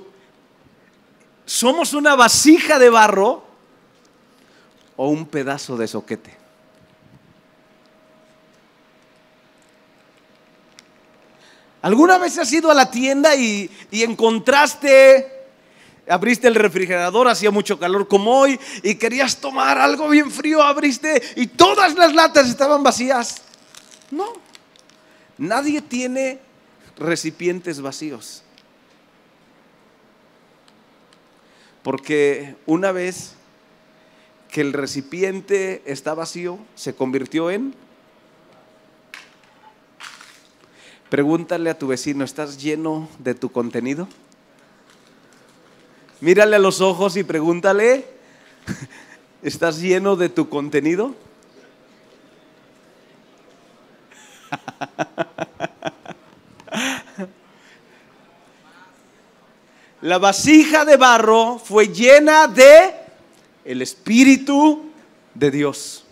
somos 1.47 1.95
una 1.95 2.15
vasija 2.15 2.79
de 2.79 2.91
barro 2.91 3.43
o 4.95 5.09
un 5.09 5.25
pedazo 5.25 5.75
de 5.79 5.89
soquete. 5.89 6.37
¿Alguna 11.81 12.19
vez 12.19 12.37
has 12.37 12.53
ido 12.53 12.71
a 12.71 12.75
la 12.75 12.91
tienda 12.91 13.35
y, 13.37 13.71
encontraste, 13.91 15.33
abriste 16.11 16.47
el 16.47 16.57
refrigerador, 16.57 17.29
hacía 17.29 17.51
mucho 17.51 17.79
calor 17.79 18.07
como 18.07 18.39
hoy, 18.39 18.61
y 18.83 18.97
querías 18.97 19.39
tomar 19.39 19.79
algo 19.79 20.11
bien 20.11 20.31
frío, 20.31 20.63
abriste 20.63 21.23
y 21.37 21.47
todas 21.47 21.95
las 21.95 22.15
latas 22.15 22.51
estaban 22.51 22.83
vacías? 22.83 23.41
No, 24.11 24.31
nadie 25.39 25.81
tiene 25.81 26.39
recipientes 26.99 27.81
vacíos. 27.81 28.44
Porque 31.85 32.57
una 32.65 32.91
vez 32.93 33.35
que 34.51 34.63
el 34.63 34.73
recipiente 34.73 35.83
está 35.85 36.15
vacío, 36.15 36.59
se 36.75 36.95
convirtió 36.95 37.51
en... 37.51 37.75
Pregúntale 41.11 41.69
a 41.69 41.79
tu 41.79 41.87
vecino, 41.87 42.25
¿estás 42.25 42.61
lleno 42.61 43.09
de 43.19 43.35
tu 43.35 43.53
contenido? 43.53 44.09
Mírale 46.21 46.57
a 46.57 46.59
los 46.59 46.81
ojos 46.81 47.19
y 47.19 47.23
pregúntale, 47.23 48.07
¿estás 49.43 49.79
lleno 49.79 50.17
de 50.17 50.31
tu 50.31 50.49
contenido? 50.49 51.15
La 60.05 60.19
vasija 60.19 60.85
de 60.85 60.99
barro 60.99 61.59
fue 61.59 61.89
llena 61.89 62.47
de 62.47 62.95
el 63.65 63.81
Espíritu 63.81 64.91
de 65.33 65.51
Dios. 65.51 66.05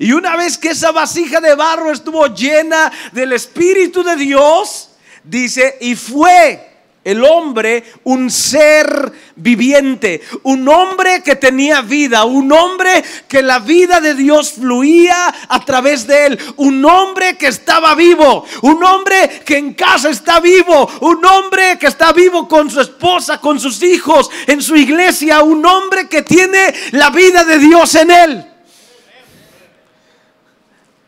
Y 0.00 0.10
una 0.10 0.34
vez 0.34 0.58
que 0.58 0.70
esa 0.70 0.90
vasija 0.90 1.40
de 1.40 1.54
barro 1.54 1.92
estuvo 1.92 2.26
llena 2.26 2.90
del 3.12 3.34
Espíritu 3.34 4.02
de 4.02 4.16
Dios, 4.16 4.90
dice, 5.22 5.78
y 5.80 5.94
fue 5.94 6.73
el 7.04 7.22
hombre 7.22 7.84
un 8.04 8.30
ser 8.30 9.12
viviente, 9.36 10.22
un 10.42 10.66
hombre 10.68 11.22
que 11.22 11.36
tenía 11.36 11.82
vida, 11.82 12.24
un 12.24 12.50
hombre 12.50 13.04
que 13.28 13.42
la 13.42 13.58
vida 13.58 14.00
de 14.00 14.14
Dios 14.14 14.54
fluía 14.54 15.34
a 15.48 15.64
través 15.64 16.06
de 16.06 16.26
él, 16.26 16.38
un 16.56 16.84
hombre 16.84 17.36
que 17.36 17.48
estaba 17.48 17.94
vivo, 17.94 18.44
un 18.62 18.82
hombre 18.82 19.42
que 19.44 19.58
en 19.58 19.74
casa 19.74 20.08
está 20.08 20.40
vivo, 20.40 20.90
un 21.00 21.24
hombre 21.24 21.78
que 21.78 21.86
está 21.86 22.12
vivo 22.12 22.48
con 22.48 22.70
su 22.70 22.80
esposa, 22.80 23.38
con 23.38 23.60
sus 23.60 23.82
hijos, 23.82 24.30
en 24.46 24.62
su 24.62 24.74
iglesia, 24.74 25.42
un 25.42 25.64
hombre 25.64 26.08
que 26.08 26.22
tiene 26.22 26.74
la 26.92 27.10
vida 27.10 27.44
de 27.44 27.58
Dios 27.58 27.94
en 27.94 28.10
él. 28.10 28.50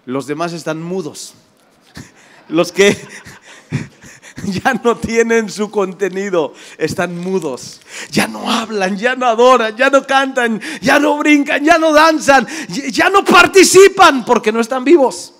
Los 0.05 0.27
demás 0.27 0.53
están 0.53 0.81
mudos. 0.81 1.35
Los 2.49 2.71
que 2.71 2.97
ya 4.65 4.75
no 4.83 4.97
tienen 4.97 5.51
su 5.51 5.71
contenido, 5.71 6.55
están 6.79 7.19
mudos, 7.19 7.81
ya 8.11 8.27
no 8.27 8.51
hablan, 8.51 8.97
ya 8.97 9.15
no 9.15 9.27
adoran, 9.27 9.77
ya 9.77 9.91
no 9.91 10.07
cantan, 10.07 10.61
ya 10.81 10.99
no 10.99 11.19
brincan, 11.19 11.63
ya 11.65 11.79
no 11.79 11.93
danzan, 11.93 12.47
ya 12.69 13.11
no 13.11 13.25
participan 13.25 14.25
porque 14.25 14.53
no 14.53 14.61
están 14.61 14.85
vivos. 14.85 15.35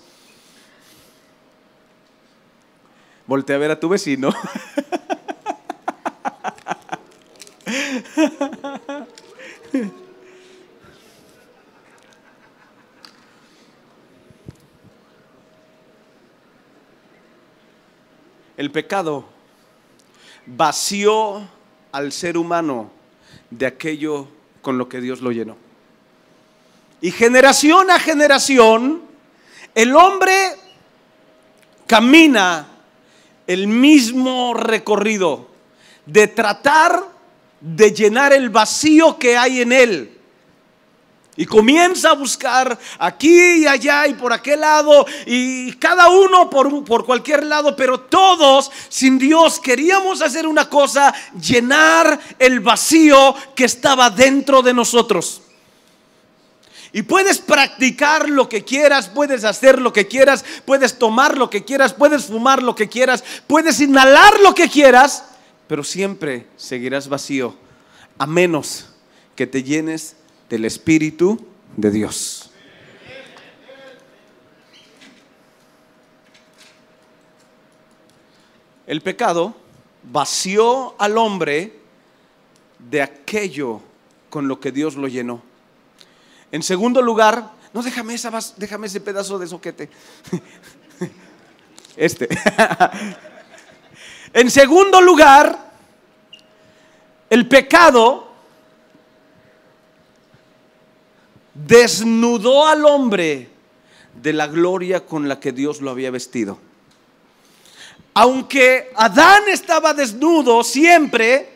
Volte 3.25 3.53
a 3.53 3.57
ver 3.57 3.71
a 3.71 3.79
tu 3.79 3.89
vecino. 3.89 4.33
El 18.57 18.71
pecado 18.71 19.25
vació 20.47 21.47
al 21.91 22.11
ser 22.11 22.37
humano 22.37 22.89
de 23.51 23.67
aquello 23.67 24.27
con 24.61 24.77
lo 24.77 24.89
que 24.89 24.99
Dios 24.99 25.21
lo 25.21 25.31
llenó. 25.31 25.55
Y 26.99 27.11
generación 27.11 27.91
a 27.91 27.99
generación, 27.99 29.03
el 29.75 29.95
hombre 29.95 30.33
camina 31.85 32.67
el 33.45 33.67
mismo 33.67 34.55
recorrido 34.55 35.47
de 36.07 36.27
tratar 36.27 37.03
de 37.61 37.91
llenar 37.91 38.33
el 38.33 38.49
vacío 38.49 39.19
que 39.19 39.37
hay 39.37 39.61
en 39.61 39.71
él 39.71 40.16
y 41.37 41.45
comienza 41.45 42.09
a 42.09 42.13
buscar 42.13 42.77
aquí 42.97 43.59
y 43.59 43.67
allá 43.67 44.07
y 44.07 44.15
por 44.15 44.33
aquel 44.33 44.59
lado 44.59 45.05
y 45.27 45.71
cada 45.73 46.09
uno 46.09 46.49
por, 46.49 46.83
por 46.83 47.05
cualquier 47.05 47.45
lado, 47.45 47.75
pero 47.75 47.99
todos 47.99 48.71
sin 48.89 49.19
Dios 49.19 49.59
queríamos 49.59 50.21
hacer 50.23 50.47
una 50.47 50.67
cosa, 50.67 51.13
llenar 51.39 52.19
el 52.39 52.59
vacío 52.59 53.35
que 53.55 53.65
estaba 53.65 54.09
dentro 54.09 54.63
de 54.63 54.73
nosotros. 54.73 55.43
Y 56.91 57.03
puedes 57.03 57.37
practicar 57.37 58.27
lo 58.29 58.49
que 58.49 58.63
quieras, 58.63 59.07
puedes 59.07 59.43
hacer 59.43 59.79
lo 59.79 59.93
que 59.93 60.07
quieras, 60.07 60.43
puedes 60.65 60.97
tomar 60.97 61.37
lo 61.37 61.51
que 61.51 61.63
quieras, 61.63 61.93
puedes 61.93 62.25
fumar 62.25 62.63
lo 62.63 62.73
que 62.73 62.89
quieras, 62.89 63.23
puedes 63.45 63.79
inhalar 63.79 64.39
lo 64.39 64.55
que 64.55 64.69
quieras, 64.69 65.25
pero 65.67 65.83
siempre 65.83 66.47
seguirás 66.57 67.07
vacío, 67.07 67.55
a 68.17 68.25
menos 68.25 68.87
que 69.35 69.45
te 69.45 69.61
llenes 69.61 70.15
del 70.49 70.65
Espíritu 70.65 71.39
de 71.75 71.91
Dios. 71.91 72.51
El 78.85 79.01
pecado 79.01 79.55
vació 80.03 80.95
al 80.97 81.17
hombre 81.17 81.77
de 82.79 83.01
aquello 83.01 83.81
con 84.29 84.47
lo 84.47 84.59
que 84.59 84.71
Dios 84.71 84.95
lo 84.95 85.07
llenó. 85.07 85.41
En 86.51 86.63
segundo 86.63 87.01
lugar, 87.01 87.51
no 87.73 87.81
déjame 87.81 88.13
esa, 88.13 88.31
déjame 88.55 88.87
ese 88.87 89.01
pedazo 89.01 89.39
de 89.39 89.47
soquete. 89.47 89.89
Este. 91.97 92.29
en 94.33 94.51
segundo 94.51 95.01
lugar, 95.01 95.71
el 97.27 97.47
pecado 97.47 98.26
desnudó 101.65 102.67
al 102.67 102.85
hombre 102.85 103.49
de 104.21 104.33
la 104.33 104.47
gloria 104.47 105.05
con 105.05 105.27
la 105.27 105.39
que 105.39 105.51
Dios 105.51 105.81
lo 105.81 105.91
había 105.91 106.11
vestido. 106.11 106.59
Aunque 108.13 108.91
Adán 108.95 109.43
estaba 109.47 109.93
desnudo 109.93 110.63
siempre, 110.63 111.49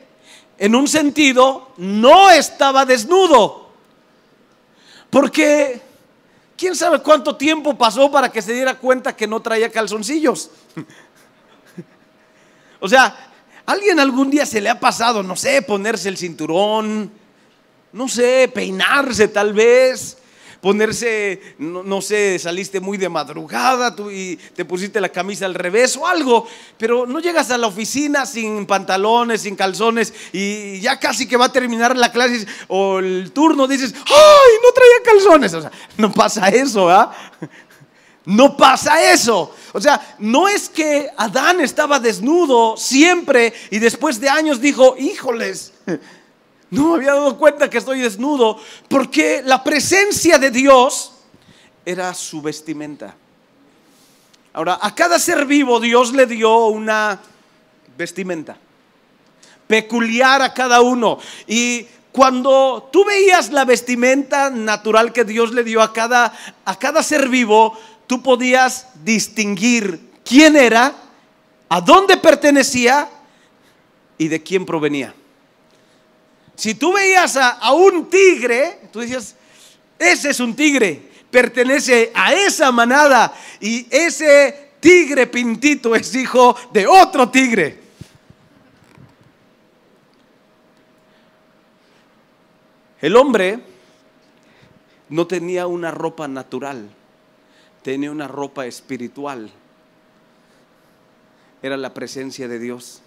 en 0.58 0.76
un 0.76 0.88
sentido, 0.88 1.72
no 1.78 2.30
estaba 2.30 2.86
desnudo. 2.86 3.72
Porque, 5.10 5.82
¿quién 6.56 6.76
sabe 6.76 7.02
cuánto 7.02 7.36
tiempo 7.36 7.78
pasó 7.78 8.12
para 8.12 8.32
que 8.32 8.42
se 8.42 8.54
diera 8.54 8.78
cuenta 8.78 9.16
que 9.16 9.28
no 9.28 9.42
traía 9.42 9.72
calzoncillos? 9.72 10.52
o 12.80 12.88
sea, 12.88 13.32
¿alguien 13.66 14.00
algún 14.00 14.30
día 14.30 14.46
se 14.46 14.62
le 14.62 14.70
ha 14.70 14.80
pasado, 14.80 15.24
no 15.24 15.36
sé, 15.36 15.64
ponerse 15.64 16.10
el 16.10 16.18
cinturón? 16.18 17.12
No 17.93 18.08
sé, 18.08 18.49
peinarse 18.54 19.27
tal 19.27 19.54
vez 19.54 20.17
ponerse, 20.62 21.41
no, 21.58 22.01
sé, 22.01 22.38
saliste 22.38 22.80
muy 22.80 22.97
de 22.97 23.10
madrugada 23.10 23.95
tú 23.95 24.12
y 24.12 24.38
te 24.56 24.63
pusiste 24.63 25.01
la 25.01 25.10
camisa 25.10 25.47
al 25.47 25.56
revés 25.56 25.97
o 25.97 26.06
algo, 26.06 26.47
pero 26.77 27.08
no 27.08 27.19
llegas 27.19 27.49
a 27.49 27.58
la 27.58 27.67
oficina 27.67 28.27
sin 28.27 28.67
pantalones, 28.67 29.41
sin 29.41 29.56
calzones 29.56 30.13
y 30.32 30.80
ya 30.80 30.99
casi 30.99 31.27
que 31.27 31.36
va 31.36 31.45
a 31.45 31.51
terminar 31.51 31.97
la 31.97 32.12
clase 32.12 32.45
o 32.67 32.99
el 32.99 33.32
turno 33.32 33.67
dices, 33.67 33.93
¡ay, 33.95 34.54
no 34.63 34.71
traía 34.71 35.04
calzones! 35.04 35.54
O 35.56 35.62
sea, 35.62 35.71
no 35.97 36.13
pasa 36.13 36.47
eso, 36.49 36.89
¿ah? 36.89 37.12
No 38.23 38.56
pasa 38.56 39.12
eso. 39.12 39.56
O 39.73 39.82
sea, 39.82 40.15
no 40.19 40.47
es 40.47 40.69
que 40.69 41.10
Adán 41.17 41.60
estaba 41.60 41.99
desnudo 41.99 42.77
siempre 42.77 43.51
y 43.71 43.80
después 43.80 44.19
de 44.19 44.30
años 44.30 44.62
dijo, 44.62 44.95
híjoles, 44.95 45.73
no 46.72 46.90
me 46.90 46.96
había 46.96 47.14
dado 47.14 47.38
cuenta 47.38 47.70
que 47.70 47.78
estoy 47.78 48.00
desnudo 48.00 48.60
porque 48.88 49.42
la 49.46 49.64
presencia 49.64 50.38
de 50.38 50.52
Dios 50.52 51.12
era 51.86 52.14
su 52.14 52.42
vestimenta. 52.42 53.16
Ahora, 54.54 54.80
a 54.82 54.96
cada 54.96 55.20
ser 55.20 55.46
vivo 55.46 55.80
Dios 55.80 56.14
le 56.14 56.26
dio 56.26 56.68
una 56.68 57.20
vestimenta 57.98 58.58
peculiar 59.68 60.42
a 60.42 60.54
cada 60.54 60.82
uno. 60.82 61.18
Y 61.48 61.86
cuando 62.12 62.90
tú 62.92 63.06
veías 63.06 63.52
la 63.52 63.64
vestimenta 63.64 64.50
natural 64.50 65.14
que 65.14 65.24
Dios 65.24 65.54
le 65.54 65.64
dio 65.64 65.82
a 65.82 65.94
cada, 65.94 66.34
a 66.66 66.76
cada 66.78 67.02
ser 67.04 67.30
vivo, 67.30 67.78
tú 68.06 68.22
podías 68.22 68.88
distinguir 69.06 70.12
quién 70.26 70.58
era, 70.58 70.94
a 71.70 71.80
dónde 71.80 72.18
pertenecía 72.18 73.10
y 74.18 74.28
de 74.28 74.44
quién 74.44 74.66
provenía. 74.66 75.16
Si 76.62 76.76
tú 76.76 76.93
veías 76.93 77.38
a, 77.38 77.74
un 77.74 78.08
tigre, 78.08 78.82
tú 78.93 79.00
decías, 79.00 79.36
ese 79.97 80.30
es 80.30 80.39
un 80.39 80.56
tigre, 80.56 81.10
pertenece 81.32 82.12
a 82.13 82.36
esa 82.36 82.71
manada 82.71 83.34
y 83.60 83.88
ese 83.89 84.74
tigre 84.80 85.26
pintito 85.26 85.95
es 85.95 86.13
hijo 86.13 86.56
de 86.71 86.86
otro 86.86 87.32
tigre. 87.32 87.80
El 93.02 93.15
hombre 93.15 93.60
no 95.10 95.26
tenía 95.26 95.65
una 95.65 95.89
ropa 95.89 96.28
natural, 96.28 96.91
tenía 97.82 98.12
una 98.12 98.28
ropa 98.28 98.67
espiritual. 98.67 99.50
Era 101.63 101.76
la 101.76 101.91
presencia 101.91 102.47
de 102.47 102.60
Dios 102.60 103.02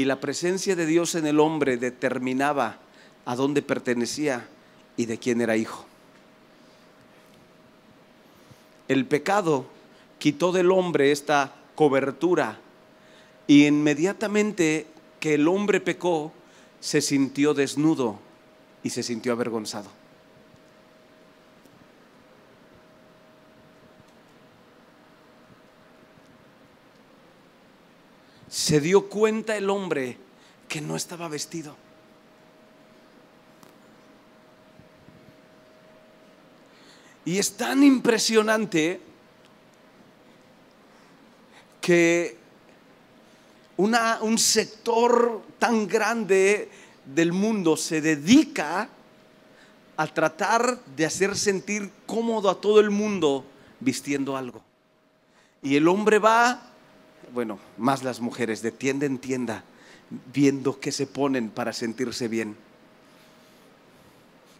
y 0.00 0.06
la 0.06 0.18
presencia 0.18 0.74
de 0.76 0.86
Dios 0.86 1.14
en 1.14 1.26
el 1.26 1.38
hombre 1.38 1.76
determinaba 1.76 2.78
a 3.26 3.36
dónde 3.36 3.60
pertenecía 3.60 4.48
y 4.96 5.04
de 5.04 5.18
quién 5.18 5.42
era 5.42 5.58
hijo. 5.58 5.84
El 8.88 9.04
pecado 9.04 9.66
quitó 10.18 10.52
del 10.52 10.70
hombre 10.72 11.12
esta 11.12 11.54
cobertura 11.74 12.58
y 13.46 13.66
inmediatamente 13.66 14.86
que 15.20 15.34
el 15.34 15.46
hombre 15.48 15.82
pecó, 15.82 16.32
se 16.80 17.02
sintió 17.02 17.52
desnudo 17.52 18.18
y 18.82 18.88
se 18.88 19.02
sintió 19.02 19.32
avergonzado. 19.32 19.99
Se 28.50 28.80
dio 28.80 29.08
cuenta 29.08 29.56
el 29.56 29.70
hombre 29.70 30.18
que 30.68 30.80
no 30.80 30.96
estaba 30.96 31.28
vestido. 31.28 31.76
Y 37.24 37.38
es 37.38 37.56
tan 37.56 37.84
impresionante 37.84 39.00
que 41.80 42.36
un 43.76 44.38
sector 44.38 45.42
tan 45.58 45.86
grande 45.86 46.68
del 47.04 47.32
mundo 47.32 47.76
se 47.76 48.00
dedica 48.00 48.88
a 49.96 50.06
tratar 50.08 50.82
de 50.96 51.06
hacer 51.06 51.36
sentir 51.36 51.90
cómodo 52.04 52.50
a 52.50 52.60
todo 52.60 52.80
el 52.80 52.90
mundo 52.90 53.44
vistiendo 53.78 54.36
algo. 54.36 54.62
Y 55.62 55.76
el 55.76 55.86
hombre 55.88 56.18
va 56.18 56.69
bueno, 57.32 57.58
más 57.78 58.02
las 58.02 58.20
mujeres, 58.20 58.62
de 58.62 58.70
tienda 58.72 59.06
en 59.06 59.18
tienda, 59.18 59.64
viendo 60.32 60.80
qué 60.80 60.92
se 60.92 61.06
ponen 61.06 61.50
para 61.50 61.72
sentirse 61.72 62.28
bien. 62.28 62.56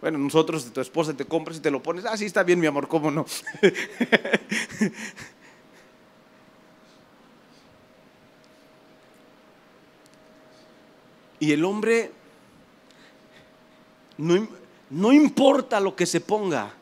Bueno, 0.00 0.18
nosotros, 0.18 0.72
tu 0.72 0.80
esposa 0.80 1.12
te 1.14 1.24
compras 1.26 1.59
y 1.59 1.61
te 1.61 1.70
lo 1.70 1.83
pones, 1.83 2.06
ah, 2.06 2.16
sí 2.16 2.24
está 2.24 2.42
bien, 2.42 2.59
mi 2.59 2.66
amor, 2.66 2.88
¿cómo 2.88 3.11
no? 3.11 3.26
y 11.40 11.52
el 11.52 11.64
hombre, 11.64 12.12
no, 14.16 14.48
no 14.88 15.12
importa 15.12 15.80
lo 15.80 15.94
que 15.96 16.06
se 16.06 16.20
ponga, 16.20 16.72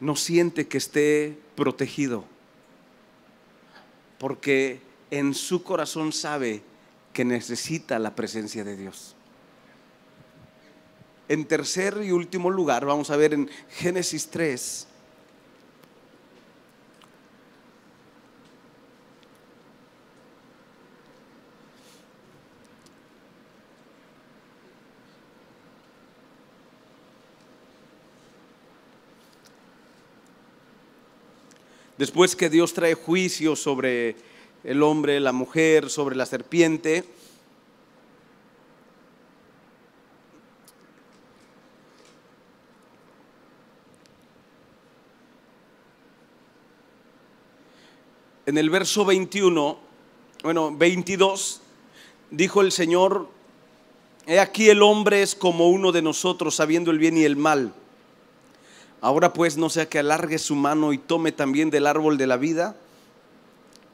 no 0.00 0.16
siente 0.16 0.66
que 0.68 0.76
esté 0.76 1.38
protegido 1.54 2.35
porque 4.18 4.80
en 5.10 5.34
su 5.34 5.62
corazón 5.62 6.12
sabe 6.12 6.62
que 7.12 7.24
necesita 7.24 7.98
la 7.98 8.14
presencia 8.14 8.64
de 8.64 8.76
Dios. 8.76 9.14
En 11.28 11.44
tercer 11.44 12.02
y 12.04 12.12
último 12.12 12.50
lugar, 12.50 12.84
vamos 12.84 13.10
a 13.10 13.16
ver 13.16 13.34
en 13.34 13.50
Génesis 13.70 14.28
3. 14.28 14.86
Después 31.98 32.36
que 32.36 32.50
Dios 32.50 32.74
trae 32.74 32.92
juicio 32.92 33.56
sobre 33.56 34.16
el 34.64 34.82
hombre, 34.82 35.18
la 35.18 35.32
mujer, 35.32 35.88
sobre 35.88 36.14
la 36.14 36.26
serpiente, 36.26 37.04
en 48.44 48.58
el 48.58 48.68
verso 48.68 49.06
21, 49.06 49.78
bueno, 50.42 50.76
22, 50.76 51.62
dijo 52.30 52.60
el 52.60 52.72
Señor, 52.72 53.28
he 54.26 54.38
aquí 54.38 54.68
el 54.68 54.82
hombre 54.82 55.22
es 55.22 55.34
como 55.34 55.70
uno 55.70 55.92
de 55.92 56.02
nosotros, 56.02 56.54
sabiendo 56.54 56.90
el 56.90 56.98
bien 56.98 57.16
y 57.16 57.24
el 57.24 57.36
mal. 57.36 57.72
Ahora 59.00 59.32
pues 59.32 59.56
no 59.56 59.68
sea 59.70 59.88
que 59.88 59.98
alargue 59.98 60.38
su 60.38 60.54
mano 60.54 60.92
y 60.92 60.98
tome 60.98 61.32
también 61.32 61.70
del 61.70 61.86
árbol 61.86 62.18
de 62.18 62.26
la 62.26 62.36
vida 62.36 62.76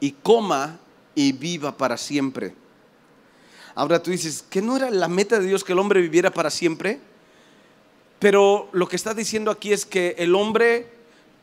y 0.00 0.12
coma 0.12 0.78
y 1.14 1.32
viva 1.32 1.76
para 1.76 1.96
siempre. 1.96 2.54
Ahora 3.74 4.02
tú 4.02 4.10
dices, 4.10 4.44
que 4.48 4.62
no 4.62 4.76
era 4.76 4.90
la 4.90 5.08
meta 5.08 5.38
de 5.38 5.46
Dios 5.46 5.64
que 5.64 5.72
el 5.72 5.78
hombre 5.78 6.00
viviera 6.00 6.30
para 6.30 6.50
siempre? 6.50 7.00
Pero 8.18 8.68
lo 8.72 8.86
que 8.86 8.96
está 8.96 9.14
diciendo 9.14 9.50
aquí 9.50 9.72
es 9.72 9.86
que 9.86 10.14
el 10.18 10.34
hombre 10.34 10.88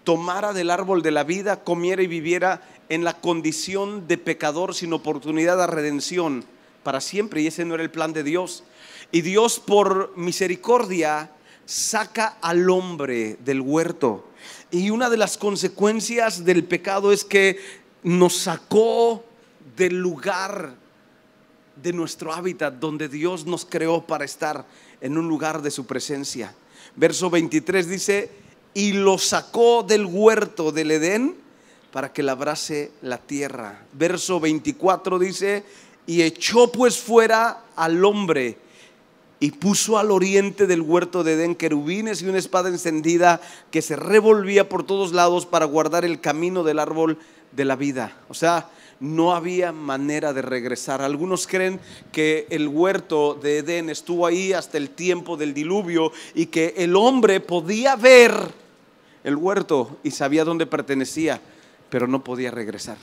tomara 0.03 0.53
del 0.53 0.69
árbol 0.69 1.01
de 1.01 1.11
la 1.11 1.23
vida, 1.23 1.63
comiera 1.63 2.01
y 2.01 2.07
viviera 2.07 2.61
en 2.87 3.03
la 3.03 3.13
condición 3.13 4.07
de 4.07 4.17
pecador 4.17 4.73
sin 4.73 4.93
oportunidad 4.93 5.57
de 5.57 5.67
redención 5.67 6.45
para 6.83 7.01
siempre. 7.01 7.41
Y 7.41 7.47
ese 7.47 7.65
no 7.65 7.75
era 7.75 7.83
el 7.83 7.91
plan 7.91 8.13
de 8.13 8.23
Dios. 8.23 8.63
Y 9.11 9.21
Dios 9.21 9.59
por 9.59 10.15
misericordia 10.15 11.31
saca 11.69 12.37
al 12.41 12.67
hombre 12.71 13.37
del 13.45 13.61
huerto. 13.61 14.25
Y 14.71 14.89
una 14.89 15.07
de 15.07 15.17
las 15.17 15.37
consecuencias 15.37 16.43
del 16.43 16.63
pecado 16.63 17.11
es 17.11 17.23
que 17.23 17.59
nos 18.01 18.37
sacó 18.37 19.23
del 19.77 19.99
lugar 19.99 20.73
de 21.75 21.93
nuestro 21.93 22.33
hábitat 22.33 22.73
donde 22.73 23.07
Dios 23.07 23.45
nos 23.45 23.65
creó 23.65 24.01
para 24.07 24.25
estar 24.25 24.65
en 24.99 25.15
un 25.15 25.27
lugar 25.27 25.61
de 25.61 25.69
su 25.69 25.85
presencia. 25.85 26.55
Verso 26.95 27.29
23 27.29 27.87
dice, 27.87 28.31
y 28.73 28.93
lo 28.93 29.19
sacó 29.19 29.83
del 29.83 30.05
huerto 30.05 30.71
del 30.71 30.89
Edén 30.89 31.35
para 31.91 32.11
que 32.11 32.23
labrase 32.23 32.91
la 33.03 33.19
tierra. 33.19 33.85
Verso 33.93 34.39
24 34.39 35.19
dice, 35.19 35.63
y 36.07 36.23
echó 36.23 36.71
pues 36.71 36.97
fuera 36.97 37.65
al 37.75 38.03
hombre 38.03 38.57
y 39.39 39.51
puso 39.51 39.97
al 39.97 40.11
oriente 40.11 40.67
del 40.67 40.81
huerto 40.81 41.23
de 41.23 41.33
Edén 41.33 41.55
querubines 41.55 42.21
y 42.21 42.27
una 42.27 42.37
espada 42.37 42.69
encendida 42.69 43.39
que 43.71 43.81
se 43.81 43.95
revolvía 43.95 44.67
por 44.67 44.83
todos 44.83 45.13
lados 45.13 45.45
para 45.45 45.65
guardar 45.65 46.03
el 46.03 46.19
camino 46.19 46.63
del 46.63 46.79
árbol 46.79 47.17
de 47.53 47.65
la 47.65 47.75
vida. 47.75 48.17
O 48.27 48.33
sea, 48.33 48.69
no 48.99 49.33
había 49.33 49.71
manera 49.71 50.33
de 50.33 50.41
regresar. 50.41 51.01
Algunos 51.01 51.47
creen 51.47 51.79
que 52.11 52.47
el 52.49 52.67
huerto 52.67 53.33
de 53.33 53.59
Edén 53.59 53.89
estuvo 53.89 54.25
ahí 54.25 54.51
hasta 54.51 54.77
el 54.77 54.89
tiempo 54.89 55.37
del 55.37 55.53
diluvio 55.53 56.11
y 56.35 56.47
que 56.47 56.73
el 56.77 56.95
hombre 56.95 57.39
podía 57.39 57.95
ver 57.95 58.33
el 59.23 59.35
huerto 59.35 59.97
y 60.03 60.11
sabía 60.11 60.43
dónde 60.43 60.65
pertenecía, 60.65 61.39
pero 61.89 62.07
no 62.07 62.23
podía 62.23 62.51
regresar. 62.51 62.97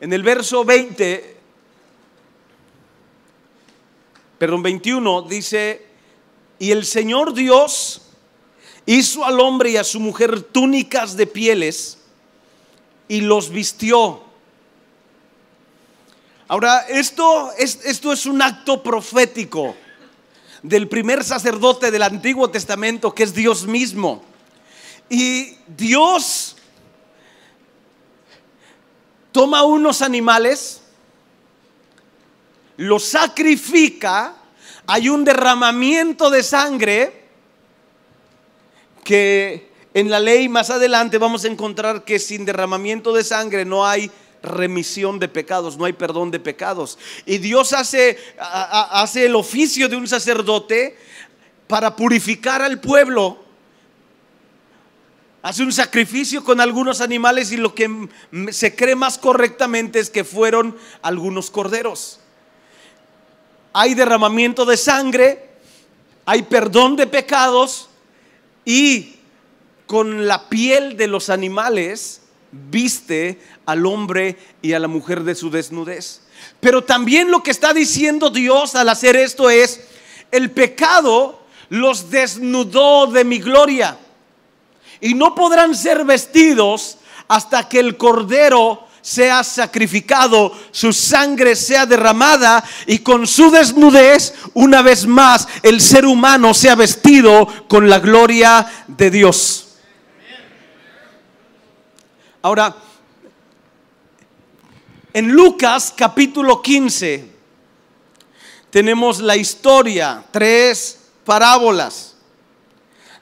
En 0.00 0.12
el 0.12 0.22
verso 0.22 0.64
20, 0.64 1.39
perdón, 4.40 4.62
21 4.62 5.20
dice, 5.28 5.84
y 6.58 6.70
el 6.70 6.86
Señor 6.86 7.34
Dios 7.34 8.00
hizo 8.86 9.22
al 9.26 9.38
hombre 9.38 9.72
y 9.72 9.76
a 9.76 9.84
su 9.84 10.00
mujer 10.00 10.40
túnicas 10.40 11.14
de 11.14 11.26
pieles 11.26 11.98
y 13.06 13.20
los 13.20 13.50
vistió. 13.50 14.22
Ahora, 16.48 16.86
esto 16.88 17.52
es, 17.58 17.80
esto 17.84 18.14
es 18.14 18.24
un 18.24 18.40
acto 18.40 18.82
profético 18.82 19.76
del 20.62 20.88
primer 20.88 21.22
sacerdote 21.22 21.90
del 21.90 22.02
Antiguo 22.02 22.48
Testamento, 22.48 23.14
que 23.14 23.24
es 23.24 23.34
Dios 23.34 23.66
mismo. 23.66 24.22
Y 25.10 25.54
Dios 25.66 26.56
toma 29.32 29.64
unos 29.64 30.00
animales, 30.00 30.79
los 32.80 33.04
sacrifica, 33.04 34.34
hay 34.86 35.10
un 35.10 35.22
derramamiento 35.22 36.30
de 36.30 36.42
sangre 36.42 37.24
que 39.04 39.70
en 39.92 40.08
la 40.08 40.18
ley 40.18 40.48
más 40.48 40.70
adelante 40.70 41.18
vamos 41.18 41.44
a 41.44 41.48
encontrar 41.48 42.04
que 42.04 42.18
sin 42.18 42.46
derramamiento 42.46 43.12
de 43.12 43.22
sangre 43.22 43.66
no 43.66 43.86
hay 43.86 44.10
remisión 44.42 45.18
de 45.18 45.28
pecados, 45.28 45.76
no 45.76 45.84
hay 45.84 45.92
perdón 45.92 46.30
de 46.30 46.40
pecados. 46.40 46.98
Y 47.26 47.36
Dios 47.36 47.74
hace, 47.74 48.16
hace 48.38 49.26
el 49.26 49.36
oficio 49.36 49.86
de 49.86 49.96
un 49.96 50.08
sacerdote 50.08 50.96
para 51.66 51.94
purificar 51.94 52.62
al 52.62 52.80
pueblo. 52.80 53.44
Hace 55.42 55.64
un 55.64 55.72
sacrificio 55.72 56.42
con 56.42 56.62
algunos 56.62 57.02
animales 57.02 57.52
y 57.52 57.58
lo 57.58 57.74
que 57.74 58.08
se 58.52 58.74
cree 58.74 58.96
más 58.96 59.18
correctamente 59.18 59.98
es 59.98 60.08
que 60.08 60.24
fueron 60.24 60.78
algunos 61.02 61.50
corderos. 61.50 62.20
Hay 63.72 63.94
derramamiento 63.94 64.64
de 64.64 64.76
sangre, 64.76 65.50
hay 66.26 66.42
perdón 66.42 66.96
de 66.96 67.06
pecados 67.06 67.88
y 68.64 69.16
con 69.86 70.26
la 70.26 70.48
piel 70.48 70.96
de 70.96 71.06
los 71.06 71.30
animales 71.30 72.22
viste 72.52 73.40
al 73.66 73.86
hombre 73.86 74.36
y 74.62 74.72
a 74.72 74.78
la 74.78 74.88
mujer 74.88 75.22
de 75.22 75.34
su 75.34 75.50
desnudez. 75.50 76.22
Pero 76.60 76.84
también 76.84 77.30
lo 77.30 77.42
que 77.42 77.50
está 77.50 77.72
diciendo 77.72 78.30
Dios 78.30 78.74
al 78.74 78.88
hacer 78.88 79.16
esto 79.16 79.50
es, 79.50 79.80
el 80.30 80.50
pecado 80.50 81.40
los 81.68 82.10
desnudó 82.10 83.06
de 83.06 83.24
mi 83.24 83.38
gloria 83.38 83.98
y 85.00 85.14
no 85.14 85.34
podrán 85.34 85.74
ser 85.74 86.04
vestidos 86.04 86.98
hasta 87.28 87.68
que 87.68 87.78
el 87.78 87.96
cordero 87.96 88.86
sea 89.02 89.42
sacrificado, 89.44 90.52
su 90.70 90.92
sangre 90.92 91.56
sea 91.56 91.86
derramada 91.86 92.64
y 92.86 92.98
con 92.98 93.26
su 93.26 93.50
desnudez, 93.50 94.34
una 94.54 94.82
vez 94.82 95.06
más, 95.06 95.48
el 95.62 95.80
ser 95.80 96.06
humano 96.06 96.54
sea 96.54 96.74
vestido 96.74 97.46
con 97.68 97.88
la 97.88 97.98
gloria 97.98 98.66
de 98.86 99.10
Dios. 99.10 99.66
Ahora, 102.42 102.74
en 105.12 105.28
Lucas 105.28 105.92
capítulo 105.96 106.62
15 106.62 107.30
tenemos 108.70 109.20
la 109.20 109.36
historia, 109.36 110.24
tres 110.30 111.00
parábolas. 111.24 112.14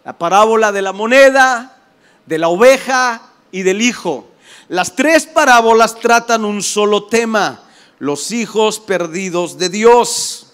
La 0.04 0.16
parábola 0.16 0.72
de 0.72 0.82
la 0.82 0.92
moneda, 0.92 1.76
de 2.26 2.38
la 2.38 2.48
oveja 2.48 3.22
y 3.50 3.62
del 3.62 3.82
hijo. 3.82 4.30
Las 4.68 4.94
tres 4.96 5.26
parábolas 5.26 5.98
tratan 5.98 6.44
un 6.44 6.62
solo 6.62 7.04
tema, 7.04 7.62
los 7.98 8.32
hijos 8.32 8.80
perdidos 8.80 9.58
de 9.58 9.68
Dios. 9.68 10.52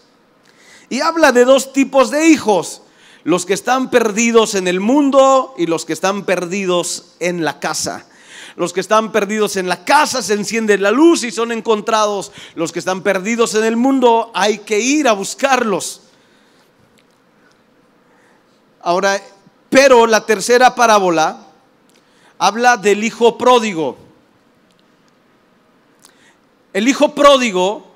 Y 0.88 1.00
habla 1.00 1.32
de 1.32 1.44
dos 1.44 1.72
tipos 1.72 2.10
de 2.10 2.28
hijos, 2.28 2.82
los 3.24 3.46
que 3.46 3.54
están 3.54 3.90
perdidos 3.90 4.54
en 4.54 4.68
el 4.68 4.80
mundo 4.80 5.54
y 5.58 5.66
los 5.66 5.84
que 5.84 5.92
están 5.92 6.24
perdidos 6.24 7.16
en 7.20 7.44
la 7.44 7.58
casa. 7.58 8.06
Los 8.56 8.72
que 8.72 8.80
están 8.80 9.10
perdidos 9.10 9.56
en 9.56 9.68
la 9.68 9.84
casa 9.84 10.22
se 10.22 10.34
enciende 10.34 10.78
la 10.78 10.92
luz 10.92 11.24
y 11.24 11.32
son 11.32 11.50
encontrados. 11.50 12.30
Los 12.54 12.70
que 12.70 12.78
están 12.78 13.02
perdidos 13.02 13.54
en 13.54 13.64
el 13.64 13.76
mundo 13.76 14.30
hay 14.34 14.58
que 14.58 14.78
ir 14.78 15.08
a 15.08 15.12
buscarlos. 15.12 16.02
Ahora, 18.80 19.20
pero 19.70 20.06
la 20.06 20.24
tercera 20.24 20.74
parábola 20.74 21.43
habla 22.38 22.76
del 22.76 23.04
hijo 23.04 23.38
pródigo. 23.38 23.96
El 26.72 26.88
hijo 26.88 27.14
pródigo 27.14 27.86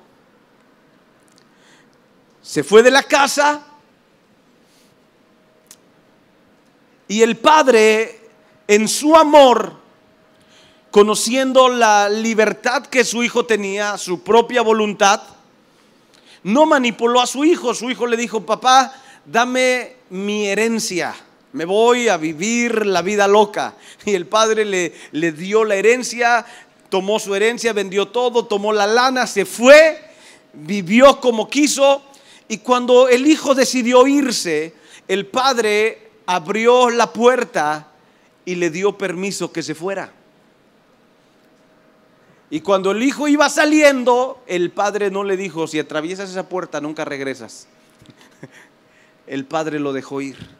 se 2.41 2.63
fue 2.63 2.81
de 2.81 2.91
la 2.91 3.03
casa 3.03 3.61
y 7.07 7.21
el 7.21 7.37
padre 7.37 8.29
en 8.67 8.87
su 8.87 9.15
amor 9.15 9.79
conociendo 10.91 11.69
la 11.69 12.09
libertad 12.09 12.85
que 12.85 13.03
su 13.03 13.23
hijo 13.23 13.45
tenía, 13.45 13.97
su 13.97 14.23
propia 14.23 14.61
voluntad, 14.61 15.21
no 16.43 16.65
manipuló 16.65 17.21
a 17.21 17.27
su 17.27 17.45
hijo. 17.45 17.73
Su 17.73 17.89
hijo 17.89 18.07
le 18.07 18.17
dijo, 18.17 18.45
papá, 18.45 18.93
dame 19.25 19.97
mi 20.09 20.47
herencia, 20.47 21.15
me 21.53 21.65
voy 21.65 22.09
a 22.09 22.17
vivir 22.17 22.85
la 22.85 23.01
vida 23.01 23.27
loca. 23.27 23.75
Y 24.05 24.13
el 24.13 24.27
padre 24.27 24.65
le, 24.65 24.93
le 25.11 25.31
dio 25.31 25.63
la 25.65 25.75
herencia, 25.75 26.45
tomó 26.89 27.19
su 27.19 27.35
herencia, 27.35 27.73
vendió 27.73 28.07
todo, 28.07 28.45
tomó 28.45 28.73
la 28.73 28.87
lana, 28.87 29.27
se 29.27 29.45
fue, 29.45 30.01
vivió 30.53 31.19
como 31.19 31.49
quiso. 31.49 32.03
Y 32.47 32.59
cuando 32.59 33.09
el 33.09 33.27
hijo 33.27 33.55
decidió 33.55 34.07
irse, 34.07 34.73
el 35.07 35.27
padre 35.27 36.09
abrió 36.25 36.89
la 36.89 37.11
puerta 37.11 37.87
y 38.45 38.55
le 38.55 38.69
dio 38.69 38.97
permiso 38.97 39.51
que 39.51 39.63
se 39.63 39.75
fuera. 39.75 40.13
Y 42.51 42.61
cuando 42.61 42.91
el 42.91 43.03
hijo 43.03 43.27
iba 43.27 43.47
saliendo, 43.49 44.43
el 44.47 44.71
padre 44.71 45.11
no 45.11 45.23
le 45.23 45.37
dijo, 45.37 45.67
si 45.67 45.77
atraviesas 45.77 46.31
esa 46.31 46.49
puerta 46.49 46.81
nunca 46.81 47.05
regresas. 47.05 47.67
El 49.27 49.45
padre 49.45 49.79
lo 49.79 49.93
dejó 49.93 50.21
ir. 50.21 50.58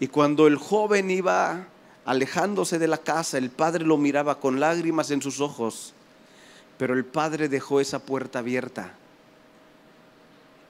Y 0.00 0.08
cuando 0.08 0.46
el 0.46 0.56
joven 0.56 1.10
iba 1.10 1.66
alejándose 2.04 2.78
de 2.78 2.88
la 2.88 2.98
casa, 2.98 3.38
el 3.38 3.50
padre 3.50 3.84
lo 3.84 3.96
miraba 3.96 4.38
con 4.40 4.60
lágrimas 4.60 5.10
en 5.10 5.22
sus 5.22 5.40
ojos, 5.40 5.94
pero 6.78 6.94
el 6.94 7.04
padre 7.04 7.48
dejó 7.48 7.80
esa 7.80 8.00
puerta 8.00 8.40
abierta. 8.40 8.92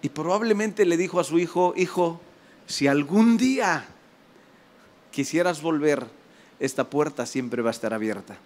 Y 0.02 0.08
probablemente 0.08 0.84
le 0.84 0.96
dijo 0.96 1.18
a 1.18 1.24
su 1.24 1.38
hijo, 1.38 1.74
hijo, 1.76 2.20
si 2.66 2.86
algún 2.86 3.36
día 3.36 3.86
quisieras 5.10 5.62
volver, 5.62 6.06
esta 6.60 6.84
puerta 6.84 7.26
siempre 7.26 7.62
va 7.62 7.70
a 7.70 7.72
estar 7.72 7.92
abierta. 7.92 8.36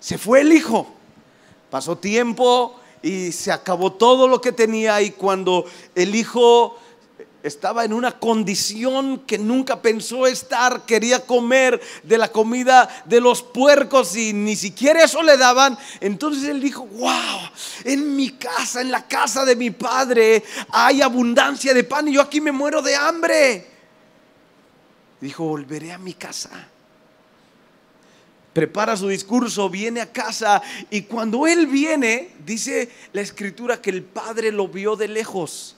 Se 0.00 0.18
fue 0.18 0.42
el 0.42 0.52
hijo. 0.52 0.94
Pasó 1.70 1.98
tiempo 1.98 2.78
y 3.02 3.32
se 3.32 3.52
acabó 3.52 3.92
todo 3.92 4.26
lo 4.28 4.40
que 4.40 4.52
tenía 4.52 5.00
y 5.02 5.10
cuando 5.10 5.64
el 5.94 6.14
hijo 6.14 6.78
estaba 7.42 7.84
en 7.84 7.92
una 7.92 8.18
condición 8.18 9.20
que 9.20 9.38
nunca 9.38 9.80
pensó 9.80 10.26
estar, 10.26 10.84
quería 10.86 11.24
comer 11.24 11.80
de 12.02 12.18
la 12.18 12.32
comida 12.32 12.88
de 13.04 13.20
los 13.20 13.42
puercos 13.42 14.16
y 14.16 14.32
ni 14.32 14.56
siquiera 14.56 15.04
eso 15.04 15.22
le 15.22 15.36
daban. 15.36 15.78
Entonces 16.00 16.44
él 16.44 16.60
dijo, 16.60 16.86
wow, 16.86 17.40
en 17.84 18.16
mi 18.16 18.30
casa, 18.30 18.80
en 18.80 18.90
la 18.90 19.06
casa 19.06 19.44
de 19.44 19.56
mi 19.56 19.70
padre, 19.70 20.42
hay 20.70 21.00
abundancia 21.00 21.72
de 21.72 21.84
pan 21.84 22.08
y 22.08 22.14
yo 22.14 22.22
aquí 22.22 22.40
me 22.40 22.52
muero 22.52 22.82
de 22.82 22.96
hambre. 22.96 23.66
Dijo, 25.20 25.44
volveré 25.44 25.92
a 25.92 25.98
mi 25.98 26.14
casa 26.14 26.50
prepara 28.50 28.96
su 28.96 29.06
discurso, 29.06 29.70
viene 29.70 30.00
a 30.00 30.10
casa 30.10 30.60
y 30.90 31.02
cuando 31.02 31.46
él 31.46 31.68
viene, 31.68 32.34
dice 32.44 32.90
la 33.12 33.20
escritura 33.20 33.80
que 33.80 33.90
el 33.90 34.02
padre 34.02 34.50
lo 34.50 34.66
vio 34.66 34.96
de 34.96 35.06
lejos 35.06 35.77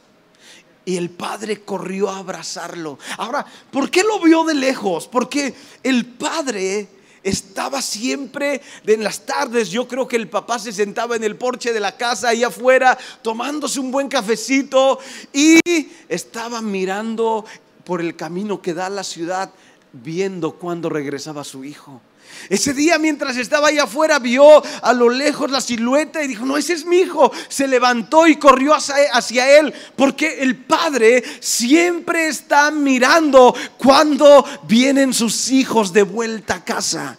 y 0.91 0.97
el 0.97 1.09
padre 1.09 1.61
corrió 1.61 2.11
a 2.11 2.19
abrazarlo. 2.19 2.99
Ahora, 3.17 3.47
¿por 3.71 3.93
qué 3.93 4.03
lo 4.03 4.19
vio 4.19 4.43
de 4.43 4.55
lejos? 4.55 5.07
Porque 5.07 5.55
el 5.85 6.05
padre 6.05 6.89
estaba 7.23 7.81
siempre 7.81 8.61
en 8.85 9.05
las 9.05 9.25
tardes. 9.25 9.71
Yo 9.71 9.87
creo 9.87 10.09
que 10.09 10.17
el 10.17 10.29
papá 10.29 10.59
se 10.59 10.73
sentaba 10.73 11.15
en 11.15 11.23
el 11.23 11.37
porche 11.37 11.73
de 11.73 11.79
la 11.79 11.97
casa 11.97 12.31
ahí 12.31 12.43
afuera 12.43 12.99
tomándose 13.23 13.79
un 13.79 13.93
buen 13.93 14.09
cafecito 14.09 14.99
y 15.33 15.61
estaba 16.09 16.61
mirando 16.61 17.45
por 17.85 18.01
el 18.01 18.17
camino 18.17 18.61
que 18.61 18.75
da 18.75 18.87
a 18.87 18.91
la 18.91 19.05
ciudad 19.05 19.53
viendo 19.93 20.57
cuando 20.57 20.89
regresaba 20.89 21.45
su 21.45 21.63
hijo. 21.63 22.01
Ese 22.49 22.75
día 22.75 22.99
mientras 22.99 23.37
estaba 23.37 23.69
ahí 23.69 23.79
afuera 23.79 24.19
vio 24.19 24.63
a 24.83 24.93
lo 24.93 25.09
lejos 25.09 25.51
la 25.51 25.61
silueta 25.61 26.23
y 26.23 26.29
dijo, 26.29 26.45
no, 26.45 26.57
ese 26.57 26.73
es 26.73 26.85
mi 26.85 26.99
hijo. 26.99 27.31
Se 27.49 27.69
levantó 27.69 28.27
y 28.27 28.37
corrió 28.37 28.75
hacia, 28.75 29.59
él 29.59 29.73
porque 29.97 30.43
el 30.43 30.57
padre 30.57 31.23
siempre 31.41 32.29
está 32.29 32.71
mirando 32.71 33.55
cuando 33.79 34.45
vienen 34.65 35.15
sus 35.15 35.51
hijos 35.51 35.93
de 35.93 36.03
vuelta 36.03 36.57
a 36.57 36.65
casa. 36.65 37.19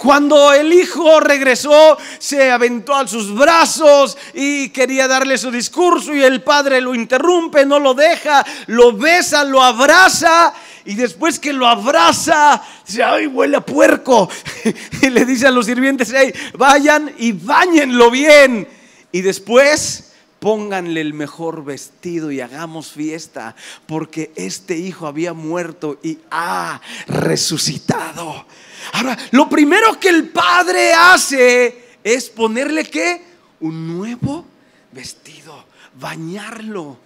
Cuando 0.00 0.54
el 0.54 0.72
hijo 0.72 1.20
regresó, 1.20 1.98
se 2.18 2.50
aventó 2.50 2.94
a 2.94 3.06
sus 3.06 3.34
brazos 3.34 4.16
y 4.32 4.70
quería 4.70 5.06
darle 5.06 5.36
su 5.36 5.50
discurso 5.50 6.14
y 6.14 6.22
el 6.22 6.42
padre 6.42 6.80
lo 6.80 6.94
interrumpe, 6.94 7.66
no 7.66 7.78
lo 7.78 7.92
deja, 7.92 8.42
lo 8.68 8.94
besa, 8.94 9.44
lo 9.44 9.62
abraza 9.62 10.54
y 10.86 10.94
después 10.94 11.38
que 11.38 11.52
lo 11.52 11.66
abraza, 11.66 12.62
dice, 12.86 13.02
ay, 13.02 13.26
huele 13.26 13.58
a 13.58 13.60
puerco. 13.60 14.30
Y 15.02 15.10
le 15.10 15.26
dice 15.26 15.46
a 15.46 15.50
los 15.50 15.66
sirvientes, 15.66 16.14
vayan 16.56 17.12
y 17.18 17.32
bañenlo 17.32 18.10
bien. 18.10 18.66
Y 19.12 19.20
después 19.20 20.09
pónganle 20.40 21.00
el 21.02 21.14
mejor 21.14 21.64
vestido 21.64 22.32
y 22.32 22.40
hagamos 22.40 22.90
fiesta, 22.90 23.54
porque 23.86 24.32
este 24.34 24.76
hijo 24.76 25.06
había 25.06 25.34
muerto 25.34 26.00
y 26.02 26.18
ha 26.30 26.80
resucitado. 27.06 28.46
Ahora, 28.94 29.16
lo 29.30 29.48
primero 29.48 30.00
que 30.00 30.08
el 30.08 30.30
padre 30.30 30.92
hace 30.94 31.90
es 32.02 32.28
ponerle 32.30 32.84
qué? 32.84 33.22
Un 33.60 33.86
nuevo 33.86 34.46
vestido, 34.92 35.64
bañarlo 36.00 36.98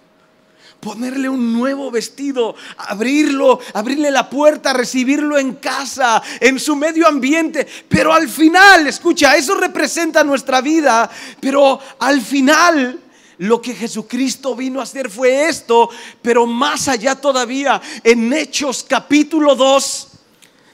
ponerle 0.85 1.27
un 1.27 1.51
nuevo 1.51 1.89
vestido, 1.89 2.55
abrirlo, 2.77 3.59
abrirle 3.73 4.11
la 4.11 4.29
puerta, 4.29 4.71
recibirlo 4.71 5.35
en 5.39 5.53
casa, 5.53 6.21
en 6.39 6.59
su 6.59 6.75
medio 6.75 7.07
ambiente. 7.07 7.65
Pero 7.89 8.13
al 8.13 8.29
final, 8.29 8.85
escucha, 8.85 9.35
eso 9.35 9.55
representa 9.55 10.23
nuestra 10.23 10.61
vida, 10.61 11.09
pero 11.39 11.79
al 11.97 12.21
final 12.21 12.99
lo 13.37 13.61
que 13.61 13.73
Jesucristo 13.73 14.55
vino 14.55 14.79
a 14.79 14.83
hacer 14.83 15.09
fue 15.09 15.47
esto, 15.47 15.89
pero 16.21 16.45
más 16.45 16.87
allá 16.87 17.15
todavía, 17.15 17.81
en 18.03 18.31
Hechos 18.33 18.85
capítulo 18.87 19.55
2, 19.55 20.07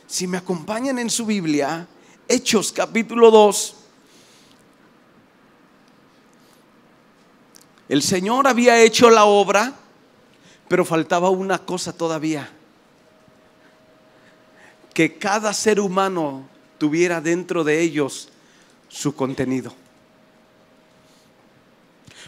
si 0.08 0.28
me 0.28 0.38
acompañan 0.38 1.00
en 1.00 1.10
su 1.10 1.26
Biblia, 1.26 1.88
Hechos 2.28 2.71
capítulo 2.71 3.32
2, 3.32 3.76
el 7.89 8.02
Señor 8.02 8.47
había 8.47 8.82
hecho 8.82 9.10
la 9.10 9.26
obra, 9.26 9.74
pero 10.67 10.86
faltaba 10.86 11.30
una 11.30 11.60
cosa 11.60 11.91
todavía, 11.91 12.50
que 14.93 15.17
cada 15.17 15.54
ser 15.54 15.80
humano 15.80 16.47
tuviera 16.78 17.19
dentro 17.21 17.63
de 17.63 17.82
ellos 17.82 18.30
su 18.88 19.15
contenido. 19.15 19.81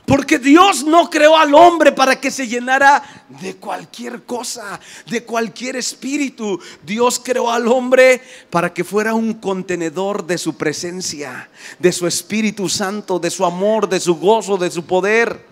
Porque 0.06 0.38
Dios 0.38 0.84
no 0.84 1.10
creó 1.10 1.38
al 1.38 1.56
hombre 1.56 1.94
para 1.94 2.20
que 2.20 2.30
se 2.30 2.48
llenara 2.48 3.02
de 3.42 3.56
cualquier 3.56 4.24
cosa, 4.24 4.80
de 5.06 5.24
cualquier 5.24 5.78
espíritu. 5.78 6.60
Dios 6.84 7.22
creó 7.24 7.50
al 7.50 7.68
hombre 7.70 8.22
para 8.50 8.74
que 8.74 8.84
fuera 8.84 9.13
un 9.13 9.36
contenedor 9.36 10.26
de 10.26 10.38
su 10.38 10.58
presencia, 10.58 11.50
de 11.80 11.92
su 11.94 12.06
Espíritu 12.06 12.68
Santo, 12.68 13.18
de 13.18 13.32
su 13.32 13.46
amor, 13.46 13.88
de 13.88 14.02
su 14.02 14.16
gozo, 14.16 14.58
de 14.58 14.72
su 14.72 14.86
poder. 14.86 15.46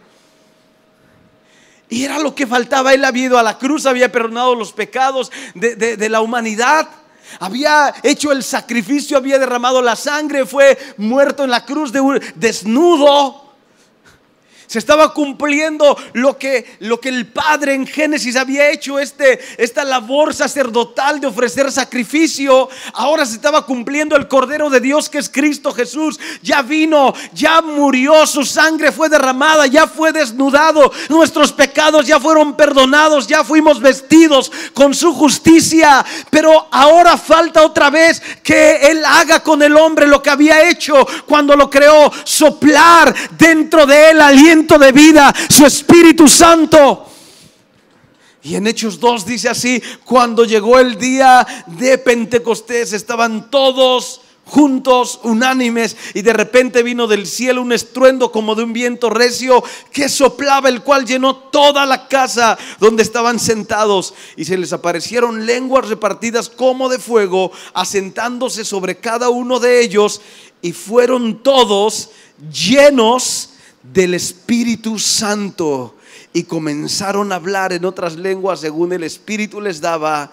Y 1.88 2.04
era 2.04 2.20
lo 2.20 2.36
que 2.36 2.46
faltaba. 2.46 2.94
Él 2.94 3.06
había 3.06 3.26
ido 3.26 3.38
a 3.38 3.44
la 3.44 3.58
cruz, 3.58 3.86
había 3.86 4.12
perdonado 4.12 4.54
los 4.56 4.74
pecados 4.74 5.32
de, 5.56 6.10
la 6.10 6.20
humanidad. 6.20 6.90
Había 7.40 7.94
hecho 8.04 8.34
el 8.34 8.44
sacrificio, 8.44 9.16
había 9.16 9.40
derramado 9.40 9.82
la 9.82 9.96
sangre, 9.96 10.46
fue 10.46 10.78
muerto 10.98 11.46
en 11.46 11.52
la 11.52 11.66
cruz 11.66 11.94
de 11.94 12.02
desnudo 12.36 13.41
se 14.72 14.80
estaba 14.80 15.14
cumpliendo 15.14 15.98
lo 16.14 16.38
que, 16.38 16.78
lo 16.80 16.98
que 17.02 17.10
el 17.10 17.28
Padre 17.28 17.74
en 17.74 17.86
Génesis 17.86 18.38
había 18.38 18.70
hecho, 18.70 19.00
este, 19.00 19.38
esta 19.58 19.84
labor 19.84 20.34
sacerdotal 20.34 21.20
de 21.20 21.28
ofrecer 21.28 21.70
sacrificio. 21.74 22.70
Ahora 22.94 23.26
se 23.26 23.36
estaba 23.36 23.66
cumpliendo 23.66 24.16
el 24.16 24.30
Cordero 24.30 24.70
de 24.70 24.80
Dios 24.80 25.10
que 25.10 25.18
es 25.18 25.28
Cristo 25.28 25.74
Jesús. 25.74 26.18
Ya 26.42 26.62
vino, 26.62 27.14
ya 27.34 27.62
murió, 27.62 28.26
su 28.26 28.46
sangre 28.46 28.94
fue 28.94 29.10
derramada, 29.10 29.68
ya 29.68 29.88
fue 29.88 30.14
desnudado, 30.14 30.90
nuestros 31.10 31.52
pecados 31.52 32.08
ya 32.08 32.18
fueron 32.22 32.56
perdonados, 32.56 33.28
ya 33.28 33.44
fuimos 33.44 33.82
vestidos 33.82 34.54
con 34.74 34.94
su 34.94 35.14
justicia. 35.14 36.06
Pero 36.30 36.70
ahora 36.72 37.18
falta 37.18 37.66
otra 37.66 37.90
vez 37.90 38.22
que 38.42 38.78
Él 38.90 39.04
haga 39.04 39.44
con 39.44 39.62
el 39.64 39.76
hombre 39.76 40.08
lo 40.08 40.24
que 40.24 40.30
había 40.30 40.70
hecho 40.70 41.06
cuando 41.28 41.58
lo 41.58 41.70
creó, 41.70 42.10
soplar 42.24 43.14
dentro 43.38 43.86
de 43.86 44.12
Él 44.12 44.22
aliento 44.22 44.61
de 44.62 44.92
vida, 44.92 45.34
su 45.50 45.66
Espíritu 45.66 46.28
Santo. 46.28 47.08
Y 48.44 48.56
en 48.56 48.68
Hechos 48.68 49.00
2 49.00 49.26
dice 49.26 49.50
así, 49.50 49.82
cuando 50.04 50.46
llegó 50.46 50.80
el 50.80 50.98
día 50.98 51.46
de 51.68 51.98
Pentecostés 51.98 52.94
estaban 52.94 53.52
todos 53.52 54.22
juntos, 54.46 55.20
unánimes, 55.24 55.96
y 56.14 56.24
de 56.24 56.34
repente 56.34 56.84
vino 56.84 57.08
del 57.08 57.26
cielo 57.26 57.62
un 57.62 57.72
estruendo 57.72 58.32
como 58.32 58.56
de 58.56 58.64
un 58.64 58.74
viento 58.74 59.10
recio 59.10 59.64
que 59.92 60.10
soplaba, 60.10 60.68
el 60.68 60.82
cual 60.82 61.06
llenó 61.06 61.36
toda 61.36 61.86
la 61.86 62.08
casa 62.08 62.58
donde 62.80 63.04
estaban 63.04 63.40
sentados, 63.40 64.14
y 64.36 64.44
se 64.46 64.58
les 64.58 64.74
aparecieron 64.74 65.46
lenguas 65.46 65.88
repartidas 65.88 66.50
como 66.50 66.90
de 66.90 67.00
fuego, 67.00 67.52
asentándose 67.74 68.66
sobre 68.66 68.98
cada 68.98 69.30
uno 69.30 69.60
de 69.60 69.82
ellos, 69.82 70.22
y 70.62 70.74
fueron 70.74 71.44
todos 71.44 72.10
llenos 72.52 73.51
del 73.84 74.14
Espíritu 74.14 75.00
Santo 75.00 75.98
y 76.34 76.44
comenzaron 76.44 77.32
a 77.32 77.36
hablar 77.36 77.74
en 77.74 77.86
otras 77.86 78.16
lenguas 78.16 78.60
según 78.60 78.94
el 78.94 79.04
Espíritu 79.04 79.60
les 79.60 79.82
daba 79.82 80.32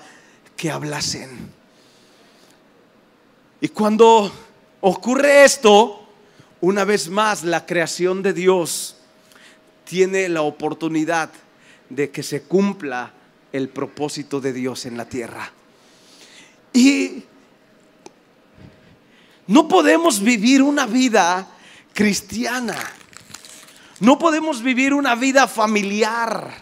que 0.56 0.70
hablasen. 0.70 1.50
Y 3.60 3.68
cuando 3.68 4.30
ocurre 4.80 5.44
esto, 5.44 6.06
una 6.60 6.84
vez 6.84 7.08
más 7.08 7.44
la 7.44 7.66
creación 7.66 8.22
de 8.22 8.32
Dios 8.32 8.96
tiene 9.84 10.28
la 10.28 10.42
oportunidad 10.42 11.30
de 11.88 12.10
que 12.10 12.22
se 12.22 12.42
cumpla 12.42 13.12
el 13.52 13.68
propósito 13.68 14.40
de 14.40 14.52
Dios 14.52 14.84
en 14.84 14.96
la 14.96 15.08
tierra. 15.08 15.50
Y 16.72 17.24
no 19.46 19.66
podemos 19.66 20.22
vivir 20.22 20.62
una 20.62 20.86
vida 20.86 21.48
cristiana 21.94 22.76
no 24.00 24.18
podemos 24.18 24.62
vivir 24.62 24.94
una 24.94 25.14
vida 25.14 25.48
familiar 25.48 26.54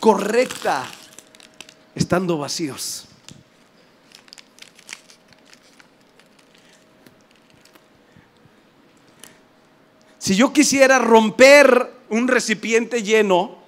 correcta 0.00 0.86
estando 1.94 2.38
vacíos. 2.38 3.06
Si 10.18 10.34
yo 10.34 10.52
quisiera 10.52 10.98
romper 10.98 11.92
un 12.08 12.28
recipiente 12.28 13.02
lleno, 13.02 13.58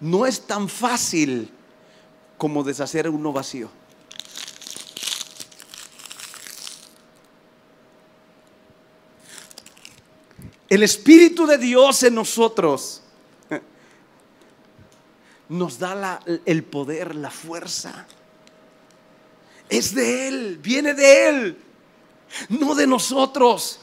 no 0.00 0.26
es 0.26 0.46
tan 0.46 0.68
fácil 0.68 1.52
como 2.38 2.64
deshacer 2.64 3.08
uno 3.08 3.32
vacío. 3.32 3.68
El 10.76 10.82
Espíritu 10.82 11.46
de 11.46 11.56
Dios 11.56 12.02
en 12.02 12.14
nosotros 12.16 13.00
nos 15.48 15.78
da 15.78 16.20
el 16.44 16.64
poder, 16.64 17.14
la 17.14 17.30
fuerza. 17.30 18.06
Es 19.70 19.94
de 19.94 20.28
Él, 20.28 20.58
viene 20.62 20.92
de 20.92 21.28
Él, 21.28 21.58
no 22.50 22.74
de 22.74 22.86
nosotros. 22.86 23.80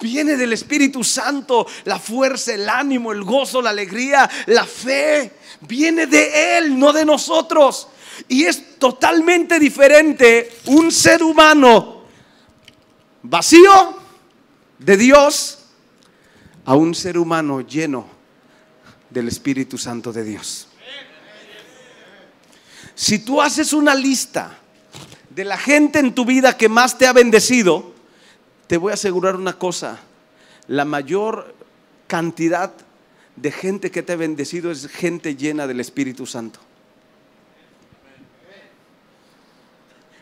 Viene 0.00 0.36
del 0.36 0.52
Espíritu 0.52 1.04
Santo, 1.04 1.64
la 1.84 2.00
fuerza, 2.00 2.54
el 2.54 2.68
ánimo, 2.68 3.12
el 3.12 3.22
gozo, 3.22 3.62
la 3.62 3.70
alegría, 3.70 4.28
la 4.46 4.64
fe. 4.64 5.30
Viene 5.60 6.08
de 6.08 6.58
Él, 6.58 6.76
no 6.76 6.92
de 6.92 7.04
nosotros. 7.04 7.86
Y 8.26 8.46
es 8.46 8.80
totalmente 8.80 9.60
diferente 9.60 10.58
un 10.64 10.90
ser 10.90 11.22
humano 11.22 12.02
vacío 13.22 13.96
de 14.80 14.96
Dios 14.96 15.55
a 16.66 16.74
un 16.74 16.94
ser 16.94 17.16
humano 17.16 17.60
lleno 17.60 18.06
del 19.08 19.28
Espíritu 19.28 19.78
Santo 19.78 20.12
de 20.12 20.24
Dios. 20.24 20.68
Si 22.94 23.20
tú 23.20 23.40
haces 23.40 23.72
una 23.72 23.94
lista 23.94 24.58
de 25.30 25.44
la 25.44 25.56
gente 25.56 26.00
en 26.00 26.14
tu 26.14 26.24
vida 26.24 26.56
que 26.56 26.68
más 26.68 26.98
te 26.98 27.06
ha 27.06 27.12
bendecido, 27.12 27.94
te 28.66 28.78
voy 28.78 28.90
a 28.90 28.94
asegurar 28.94 29.36
una 29.36 29.58
cosa, 29.58 29.98
la 30.66 30.84
mayor 30.84 31.54
cantidad 32.06 32.72
de 33.36 33.52
gente 33.52 33.90
que 33.90 34.02
te 34.02 34.14
ha 34.14 34.16
bendecido 34.16 34.70
es 34.70 34.88
gente 34.88 35.36
llena 35.36 35.66
del 35.66 35.78
Espíritu 35.78 36.26
Santo. 36.26 36.58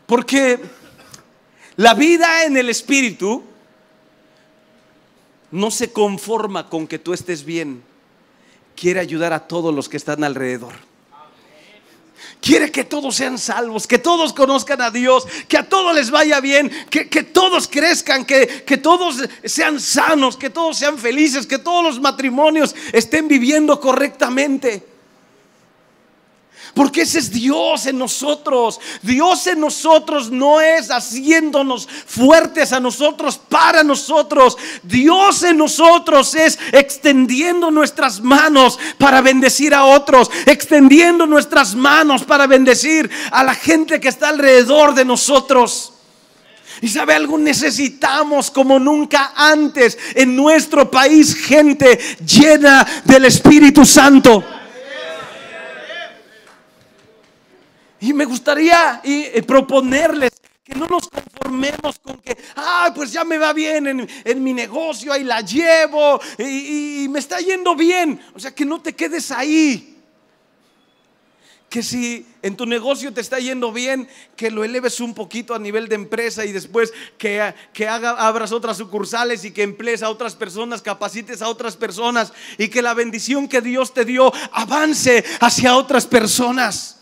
Porque 0.05 0.61
la 1.77 1.95
vida 1.95 2.45
en 2.45 2.57
el 2.59 2.69
Espíritu 2.69 3.45
no 5.55 5.71
se 5.71 5.93
conforma 5.93 6.69
con 6.69 6.89
que 6.89 6.99
tú 6.99 7.13
estés 7.13 7.45
bien, 7.45 7.81
quiere 8.75 8.99
ayudar 8.99 9.33
a 9.33 9.47
todos 9.47 9.73
los 9.73 9.89
que 9.89 9.97
están 9.97 10.25
alrededor. 10.25 10.73
Quiere 12.41 12.73
que 12.73 12.83
todos 12.83 13.15
sean 13.15 13.39
salvos, 13.39 13.87
que 13.87 13.99
todos 13.99 14.33
conozcan 14.33 14.81
a 14.83 14.91
Dios, 14.91 15.25
que 15.47 15.57
a 15.57 15.69
todos 15.69 15.95
les 15.95 16.11
vaya 16.11 16.41
bien, 16.41 16.73
que, 16.91 17.05
todos 17.23 17.69
crezcan, 17.69 18.25
que, 18.25 18.65
que 18.67 18.79
todos 18.79 19.23
sean 19.45 19.79
sanos, 19.79 20.37
que 20.37 20.51
todos 20.51 20.77
sean 20.77 20.99
felices, 20.99 21.47
que 21.47 21.59
todos 21.59 21.85
los 21.85 22.01
matrimonios 22.01 22.75
estén 22.93 23.29
viviendo 23.29 23.79
correctamente. 23.79 24.94
Porque 26.75 27.03
ese 27.03 27.21
es 27.21 27.31
Dios 27.31 27.87
en 27.87 27.99
nosotros. 27.99 28.81
Dios 29.01 29.47
en 29.47 29.61
nosotros 29.61 30.31
no 30.31 30.61
es 30.61 30.91
haciéndonos 30.91 31.89
fuertes 32.07 32.73
a 32.73 32.81
nosotros 32.81 33.39
para 33.39 33.85
nosotros. 33.85 34.57
Dios 34.83 35.45
en 35.45 35.59
nosotros 35.59 36.35
es 36.35 36.59
extendiendo 36.73 37.71
nuestras 37.71 38.21
manos 38.21 38.79
para 38.99 39.21
bendecir 39.21 39.73
a 39.73 39.85
otros. 39.85 40.31
Extendiendo 40.47 41.27
nuestras 41.27 41.77
manos 41.77 42.25
para 42.25 42.49
bendecir 42.49 43.09
a 43.31 43.45
la 43.45 43.55
gente 43.55 44.01
que 44.01 44.09
está 44.09 44.31
alrededor 44.31 44.95
de 44.95 45.05
nosotros. 45.05 45.93
Y 46.81 46.89
sabe 46.89 47.15
algo, 47.15 47.39
necesitamos 47.39 48.51
como 48.51 48.81
nunca 48.81 49.33
antes 49.37 49.97
en 50.15 50.35
nuestro 50.35 50.91
país 50.91 51.37
gente 51.37 51.99
llena 52.27 52.85
del 53.05 53.27
Espíritu 53.27 53.87
Santo. 53.87 54.45
Y 58.05 58.13
me 58.13 58.27
gustaría 58.27 59.01
eh, 59.03 59.43
proponerles 59.47 60.33
que 60.63 60.75
no 60.75 60.87
nos 60.87 61.09
conformemos 61.09 61.99
con 62.01 62.19
que, 62.19 62.37
ah, 62.55 62.93
pues 62.95 63.11
ya 63.11 63.25
me 63.25 63.39
va 63.39 63.55
bien 63.55 64.07
en, 64.27 64.45
mi 64.45 64.53
negocio, 64.53 65.11
ahí 65.11 65.25
la 65.25 65.41
llevo 65.41 66.21
y, 66.37 67.05
y, 67.05 67.09
me 67.09 67.19
está 67.19 67.39
yendo 67.39 67.75
bien. 67.75 68.21
O 68.35 68.39
sea, 68.39 68.55
que 68.55 68.67
no 68.67 68.83
te 68.83 68.95
quedes 68.95 69.31
ahí. 69.31 69.97
Que 71.71 71.83
si 71.83 72.27
en 72.43 72.57
tu 72.57 72.67
negocio 72.67 73.11
te 73.11 73.23
está 73.23 73.39
yendo 73.39 73.73
bien, 73.73 74.07
que 74.37 74.51
lo 74.51 74.65
eleves 74.65 75.01
un 75.01 75.15
poquito 75.15 75.55
a 75.55 75.59
nivel 75.59 75.89
de 75.89 75.95
empresa 75.95 76.45
y 76.45 76.53
después 76.53 76.93
que, 77.17 77.55
que 77.73 77.89
haga, 77.89 78.11
abras 78.11 78.53
otras 78.53 78.77
sucursales 78.77 79.47
y 79.47 79.51
que 79.51 79.63
emplees 79.63 80.03
a 80.03 80.11
otras 80.11 80.35
personas, 80.35 80.83
capacites 80.83 81.41
a 81.41 81.49
otras 81.49 81.75
personas 81.75 82.35
y 82.59 82.69
que 82.69 82.83
la 82.83 82.93
bendición 82.93 83.49
que 83.49 83.63
Dios 83.63 83.95
te 83.95 84.05
dio 84.05 84.31
avance 84.53 85.25
hacia 85.41 85.75
otras 85.75 86.07
personas. 86.07 86.95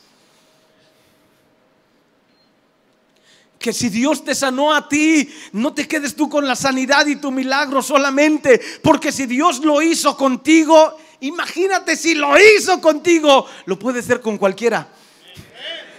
Que 3.63 3.73
si 3.73 3.89
Dios 3.89 4.23
te 4.23 4.35
sanó 4.35 4.75
a 4.75 4.89
ti, 4.89 5.33
no 5.53 5.73
te 5.73 5.89
quedes 5.89 6.15
tú 6.15 6.29
con 6.29 6.47
la 6.47 6.55
sanidad 6.55 7.07
y 7.07 7.17
tu 7.17 7.31
milagro 7.31 7.81
solamente, 7.81 8.61
porque 8.83 9.11
si 9.11 9.25
Dios 9.25 9.61
lo 9.61 9.81
hizo 9.81 10.17
contigo, 10.19 10.99
imagínate 11.21 11.97
si 11.97 12.15
lo 12.15 12.35
hizo 12.39 12.81
contigo, 12.83 13.47
lo 13.65 13.79
puede 13.79 14.01
hacer 14.01 14.21
con 14.21 14.37
cualquiera. 14.37 14.89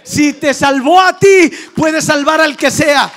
Si 0.04 0.34
te 0.34 0.52
salvó 0.52 1.00
a 1.00 1.18
ti, 1.18 1.50
puede 1.74 2.02
salvar 2.02 2.40
al 2.40 2.56
que 2.56 2.70
sea. 2.70 3.10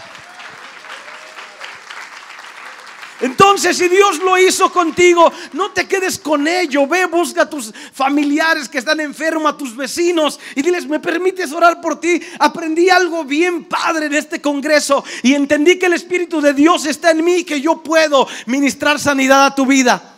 Entonces, 3.19 3.75
si 3.77 3.89
Dios 3.89 4.19
lo 4.19 4.37
hizo 4.37 4.71
contigo, 4.71 5.31
no 5.53 5.71
te 5.71 5.87
quedes 5.87 6.19
con 6.19 6.47
ello. 6.47 6.85
Ve, 6.85 7.05
busca 7.05 7.43
a 7.43 7.49
tus 7.49 7.73
familiares 7.91 8.69
que 8.69 8.77
están 8.77 8.99
enfermos, 8.99 9.53
a 9.53 9.57
tus 9.57 9.75
vecinos 9.75 10.39
y 10.55 10.61
diles, 10.61 10.85
¿me 10.87 10.99
permites 10.99 11.51
orar 11.51 11.81
por 11.81 11.99
ti? 11.99 12.21
Aprendí 12.39 12.89
algo 12.89 13.23
bien 13.23 13.65
padre 13.65 14.05
en 14.05 14.13
este 14.13 14.39
congreso 14.39 15.03
y 15.23 15.33
entendí 15.33 15.79
que 15.79 15.87
el 15.87 15.93
Espíritu 15.93 16.41
de 16.41 16.53
Dios 16.53 16.85
está 16.85 17.09
en 17.09 17.23
mí, 17.23 17.43
que 17.43 17.59
yo 17.59 17.81
puedo 17.81 18.27
ministrar 18.45 18.99
sanidad 18.99 19.47
a 19.47 19.55
tu 19.55 19.65
vida. 19.65 20.13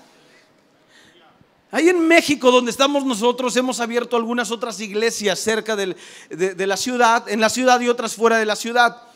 Ahí 1.72 1.88
en 1.88 2.06
México, 2.06 2.52
donde 2.52 2.72
estamos 2.72 3.06
nosotros, 3.06 3.56
hemos 3.56 3.80
abierto 3.80 4.18
algunas 4.18 4.52
otras 4.52 4.80
iglesias 4.82 5.40
cerca 5.40 5.76
de 5.78 5.96
la 6.68 6.78
ciudad, 6.78 7.30
en 7.30 7.40
la 7.40 7.50
ciudad 7.50 7.80
y 7.80 7.88
otras 7.88 8.16
fuera 8.16 8.38
de 8.38 8.46
la 8.46 8.58
ciudad. 8.58 9.09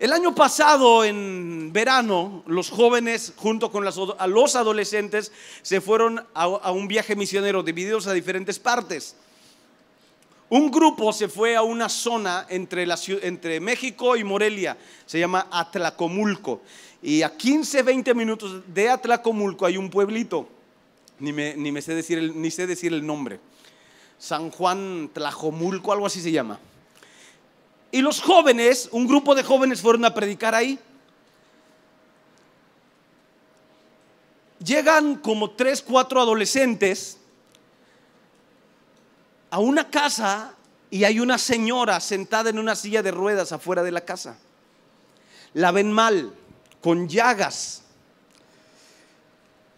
El 0.00 0.14
año 0.14 0.34
pasado, 0.34 1.04
en 1.04 1.74
verano, 1.74 2.42
los 2.46 2.70
jóvenes 2.70 3.34
junto 3.36 3.70
con 3.70 3.84
los 3.84 4.56
adolescentes 4.56 5.30
se 5.60 5.82
fueron 5.82 6.24
a, 6.32 6.72
un 6.72 6.88
viaje 6.88 7.14
misionero 7.14 7.62
divididos 7.62 8.06
a 8.06 8.14
diferentes 8.14 8.58
partes. 8.58 9.14
Un 10.48 10.70
grupo 10.70 11.12
se 11.12 11.28
fue 11.28 11.54
a 11.54 11.60
una 11.60 11.90
zona 11.90 12.46
entre, 12.48 13.60
México 13.60 14.16
y 14.16 14.24
Morelia, 14.24 14.78
se 15.04 15.18
llama 15.18 15.48
Atlacomulco. 15.50 16.62
Y 17.02 17.20
a 17.20 17.36
15, 17.36 17.82
20 17.82 18.14
minutos 18.14 18.62
de 18.72 18.88
Atlacomulco 18.88 19.66
hay 19.66 19.76
un 19.76 19.90
pueblito, 19.90 20.48
ni 21.18 21.30
me, 21.34 21.82
sé, 21.82 21.94
decir 21.94 22.34
ni 22.34 22.50
sé 22.50 22.66
decir 22.66 22.94
el 22.94 23.04
nombre. 23.04 23.38
San 24.18 24.50
Juan 24.50 25.10
Tlajomulco, 25.12 25.92
algo 25.92 26.06
así 26.06 26.22
se 26.22 26.32
llama. 26.32 26.58
Y 27.92 28.02
los 28.02 28.20
jóvenes, 28.20 28.88
un 28.92 29.06
grupo 29.06 29.34
de 29.34 29.42
jóvenes 29.42 29.80
fueron 29.80 30.04
a 30.04 30.14
predicar 30.14 30.54
ahí. 30.54 30.78
Llegan 34.64 35.16
como 35.16 35.50
tres, 35.50 35.82
cuatro 35.82 36.20
adolescentes 36.20 37.18
a 39.50 39.58
una 39.58 39.90
casa 39.90 40.54
y 40.90 41.04
hay 41.04 41.18
una 41.18 41.38
señora 41.38 41.98
sentada 42.00 42.50
en 42.50 42.58
una 42.58 42.76
silla 42.76 43.02
de 43.02 43.10
ruedas 43.10 43.52
afuera 43.52 43.82
de 43.82 43.90
la 43.90 44.02
casa. 44.02 44.38
La 45.54 45.72
ven 45.72 45.90
mal, 45.90 46.34
con 46.80 47.08
llagas, 47.08 47.82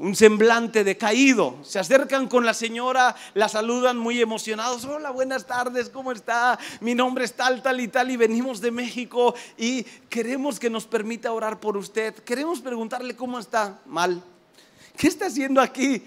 un 0.02 0.16
semblante 0.16 0.82
decaído. 0.82 1.58
Se 1.62 1.78
acercan 1.78 2.26
con 2.26 2.44
la 2.44 2.54
señora, 2.54 3.14
la 3.34 3.48
saludan 3.48 3.96
muy 3.96 4.20
emocionados. 4.20 4.84
Hola, 4.84 5.12
buenas 5.12 5.46
tardes, 5.46 5.88
¿cómo 5.88 6.10
está? 6.10 6.58
Mi 6.80 6.92
nombre 6.92 7.24
es 7.24 7.34
tal, 7.34 7.62
tal 7.62 7.80
y 7.80 7.86
tal 7.86 8.10
y 8.10 8.16
venimos 8.16 8.60
de 8.60 8.72
México 8.72 9.32
y 9.56 9.84
queremos 10.10 10.58
que 10.58 10.68
nos 10.68 10.86
permita 10.86 11.32
orar 11.32 11.60
por 11.60 11.76
usted. 11.76 12.14
Queremos 12.14 12.60
preguntarle 12.60 13.14
cómo 13.14 13.38
está. 13.38 13.78
Mal. 13.86 14.20
¿Qué 14.96 15.06
está 15.06 15.26
haciendo 15.26 15.60
aquí? 15.60 16.02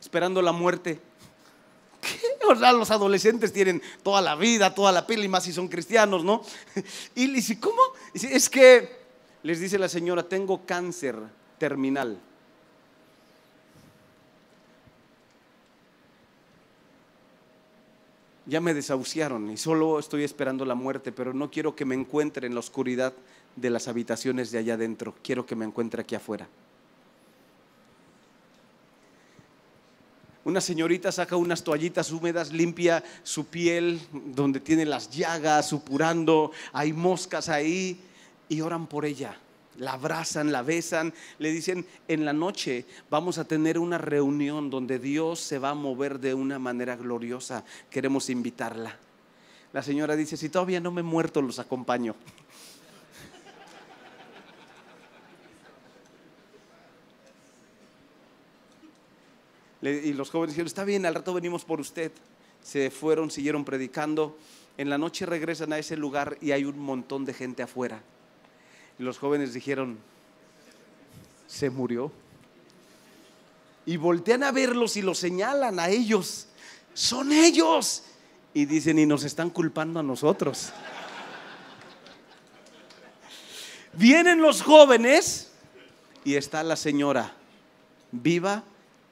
Esperando 0.00 0.40
la 0.40 0.52
muerte. 0.52 1.00
¿Qué? 2.00 2.46
O 2.48 2.54
sea, 2.54 2.72
los 2.72 2.92
adolescentes 2.92 3.52
tienen 3.52 3.82
toda 4.04 4.20
la 4.20 4.36
vida, 4.36 4.72
toda 4.72 4.92
la 4.92 5.04
pila 5.04 5.24
y 5.24 5.28
más 5.28 5.42
si 5.42 5.52
son 5.52 5.66
cristianos, 5.66 6.22
¿no? 6.22 6.42
Y 7.16 7.26
le 7.26 7.34
dice, 7.34 7.58
¿cómo? 7.58 7.80
Es 8.14 8.48
que, 8.48 9.00
les 9.42 9.58
dice 9.58 9.80
la 9.80 9.88
señora, 9.88 10.22
tengo 10.22 10.64
cáncer 10.64 11.16
terminal. 11.58 12.29
Ya 18.50 18.60
me 18.60 18.74
desahuciaron 18.74 19.48
y 19.48 19.56
solo 19.56 20.00
estoy 20.00 20.24
esperando 20.24 20.64
la 20.64 20.74
muerte, 20.74 21.12
pero 21.12 21.32
no 21.32 21.52
quiero 21.52 21.76
que 21.76 21.84
me 21.84 21.94
encuentre 21.94 22.48
en 22.48 22.54
la 22.54 22.60
oscuridad 22.60 23.14
de 23.54 23.70
las 23.70 23.86
habitaciones 23.86 24.50
de 24.50 24.58
allá 24.58 24.74
adentro, 24.74 25.14
quiero 25.22 25.46
que 25.46 25.54
me 25.54 25.64
encuentre 25.64 26.02
aquí 26.02 26.16
afuera. 26.16 26.48
Una 30.44 30.60
señorita 30.60 31.12
saca 31.12 31.36
unas 31.36 31.62
toallitas 31.62 32.10
húmedas, 32.10 32.52
limpia 32.52 33.04
su 33.22 33.46
piel 33.46 34.00
donde 34.12 34.58
tiene 34.58 34.84
las 34.84 35.10
llagas, 35.10 35.68
supurando, 35.68 36.50
hay 36.72 36.92
moscas 36.92 37.48
ahí 37.48 38.00
y 38.48 38.62
oran 38.62 38.88
por 38.88 39.04
ella 39.04 39.38
la 39.78 39.92
abrazan, 39.92 40.52
la 40.52 40.62
besan, 40.62 41.12
le 41.38 41.50
dicen, 41.50 41.86
en 42.08 42.24
la 42.24 42.32
noche 42.32 42.86
vamos 43.08 43.38
a 43.38 43.44
tener 43.44 43.78
una 43.78 43.98
reunión 43.98 44.70
donde 44.70 44.98
Dios 44.98 45.40
se 45.40 45.58
va 45.58 45.70
a 45.70 45.74
mover 45.74 46.18
de 46.20 46.34
una 46.34 46.58
manera 46.58 46.96
gloriosa, 46.96 47.64
queremos 47.90 48.28
invitarla. 48.30 48.96
La 49.72 49.82
señora 49.82 50.16
dice, 50.16 50.36
si 50.36 50.48
todavía 50.48 50.80
no 50.80 50.90
me 50.90 51.00
he 51.00 51.04
muerto, 51.04 51.40
los 51.40 51.60
acompaño. 51.60 52.16
y 59.82 60.12
los 60.12 60.30
jóvenes 60.30 60.54
dijeron, 60.54 60.66
está 60.66 60.84
bien, 60.84 61.06
al 61.06 61.14
rato 61.14 61.32
venimos 61.32 61.64
por 61.64 61.78
usted. 61.80 62.10
Se 62.62 62.90
fueron, 62.90 63.30
siguieron 63.30 63.64
predicando. 63.64 64.36
En 64.76 64.90
la 64.90 64.98
noche 64.98 65.24
regresan 65.24 65.72
a 65.72 65.78
ese 65.78 65.96
lugar 65.96 66.36
y 66.40 66.50
hay 66.50 66.64
un 66.64 66.80
montón 66.80 67.24
de 67.24 67.32
gente 67.32 67.62
afuera. 67.62 68.02
Y 69.00 69.02
los 69.02 69.18
jóvenes 69.18 69.54
dijeron, 69.54 69.98
se 71.46 71.70
murió. 71.70 72.12
Y 73.86 73.96
voltean 73.96 74.42
a 74.42 74.52
verlos 74.52 74.94
y 74.98 75.00
los 75.00 75.16
señalan 75.16 75.80
a 75.80 75.88
ellos. 75.88 76.48
Son 76.92 77.32
ellos. 77.32 78.02
Y 78.52 78.66
dicen, 78.66 78.98
y 78.98 79.06
nos 79.06 79.24
están 79.24 79.48
culpando 79.48 80.00
a 80.00 80.02
nosotros. 80.02 80.68
Vienen 83.94 84.42
los 84.42 84.60
jóvenes 84.60 85.50
y 86.22 86.34
está 86.34 86.62
la 86.62 86.76
señora 86.76 87.32
viva 88.12 88.64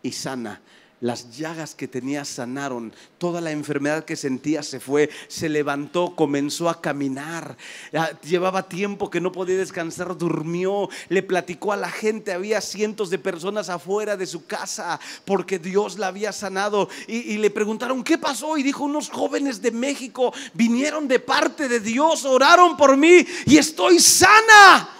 y 0.02 0.12
sana. 0.12 0.60
Las 1.00 1.36
llagas 1.36 1.76
que 1.76 1.86
tenía 1.86 2.24
sanaron, 2.24 2.92
toda 3.18 3.40
la 3.40 3.52
enfermedad 3.52 4.04
que 4.04 4.16
sentía 4.16 4.64
se 4.64 4.80
fue, 4.80 5.10
se 5.28 5.48
levantó, 5.48 6.16
comenzó 6.16 6.68
a 6.68 6.80
caminar. 6.80 7.56
Llevaba 8.24 8.68
tiempo 8.68 9.08
que 9.08 9.20
no 9.20 9.30
podía 9.30 9.56
descansar, 9.56 10.18
durmió, 10.18 10.88
le 11.08 11.22
platicó 11.22 11.72
a 11.72 11.76
la 11.76 11.88
gente, 11.88 12.32
había 12.32 12.60
cientos 12.60 13.10
de 13.10 13.18
personas 13.20 13.68
afuera 13.68 14.16
de 14.16 14.26
su 14.26 14.46
casa 14.46 14.98
porque 15.24 15.60
Dios 15.60 16.00
la 16.00 16.08
había 16.08 16.32
sanado. 16.32 16.88
Y, 17.06 17.16
y 17.18 17.38
le 17.38 17.50
preguntaron, 17.50 18.02
¿qué 18.02 18.18
pasó? 18.18 18.58
Y 18.58 18.64
dijo, 18.64 18.82
unos 18.82 19.08
jóvenes 19.08 19.62
de 19.62 19.70
México 19.70 20.34
vinieron 20.54 21.06
de 21.06 21.20
parte 21.20 21.68
de 21.68 21.78
Dios, 21.78 22.24
oraron 22.24 22.76
por 22.76 22.96
mí 22.96 23.24
y 23.46 23.56
estoy 23.56 24.00
sana. 24.00 24.97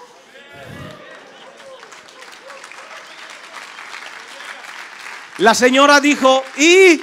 La 5.39 5.55
señora 5.55 6.01
dijo, 6.01 6.43
y 6.57 7.01